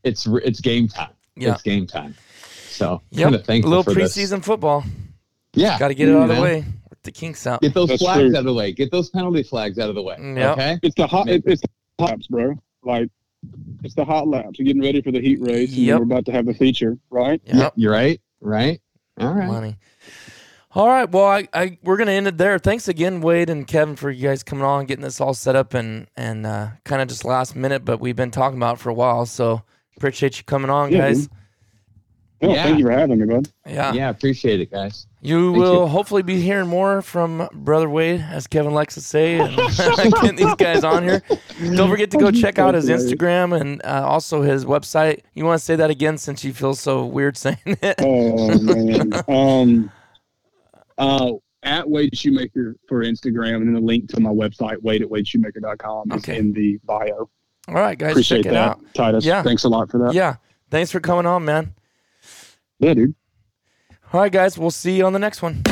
[0.04, 1.10] it's it's game time.
[1.36, 1.52] Yeah.
[1.52, 2.14] It's game time.
[2.68, 3.24] So Yep.
[3.24, 4.16] kind of A little for this.
[4.16, 4.84] preseason football.
[5.54, 6.60] Yeah, Got to get it out of the way.
[6.60, 7.60] Work the kinks out.
[7.60, 8.28] Get those That's flags true.
[8.36, 8.72] out of the way.
[8.72, 10.16] Get those penalty flags out of the way.
[10.20, 10.52] Yep.
[10.58, 10.78] Okay.
[10.82, 11.28] It's the hot.
[11.28, 12.54] It, it's the hot laps, bro.
[12.82, 13.08] Like
[13.82, 14.58] it's the hot laps.
[14.58, 15.74] You're getting ready for the heat race.
[15.76, 17.40] and We're about to have the feature, right?
[17.46, 17.72] Yep.
[17.76, 18.20] You're right.
[18.40, 18.80] Right.
[19.18, 19.48] All right.
[19.48, 19.76] Money.
[20.72, 21.10] All right.
[21.10, 22.58] Well, I, I we're gonna end it there.
[22.58, 25.74] Thanks again, Wade and Kevin, for you guys coming on, getting this all set up,
[25.74, 28.90] and and uh, kind of just last minute, but we've been talking about it for
[28.90, 29.26] a while.
[29.26, 29.62] So
[29.96, 31.28] appreciate you coming on, Yeah, guys.
[32.42, 32.62] No, Yeah.
[32.62, 33.48] thank you for having me, bud.
[33.66, 33.92] Yeah.
[33.92, 35.06] Yeah, appreciate it, guys.
[35.20, 35.86] You Thank will you.
[35.88, 39.54] hopefully be hearing more from Brother Wade, as Kevin likes to say, and
[40.22, 41.20] getting these guys on here.
[41.74, 45.20] Don't forget to go check out his Instagram and uh, also his website.
[45.34, 47.96] You want to say that again since you feel so weird saying it?
[47.98, 49.12] Oh man.
[49.28, 49.92] um,
[51.00, 51.32] uh,
[51.62, 56.12] at Wade Shoemaker for Instagram, and then the link to my website, Wade at WadeShoemaker.com,
[56.12, 57.28] is in the bio.
[57.68, 58.80] All right, guys, Appreciate check it that, out.
[58.94, 59.24] Titus.
[59.24, 59.42] Yeah.
[59.42, 60.14] Thanks a lot for that.
[60.14, 60.36] Yeah.
[60.70, 61.74] Thanks for coming on, man.
[62.78, 63.14] yeah, dude.
[64.12, 65.62] All right, guys, we'll see you on the next one.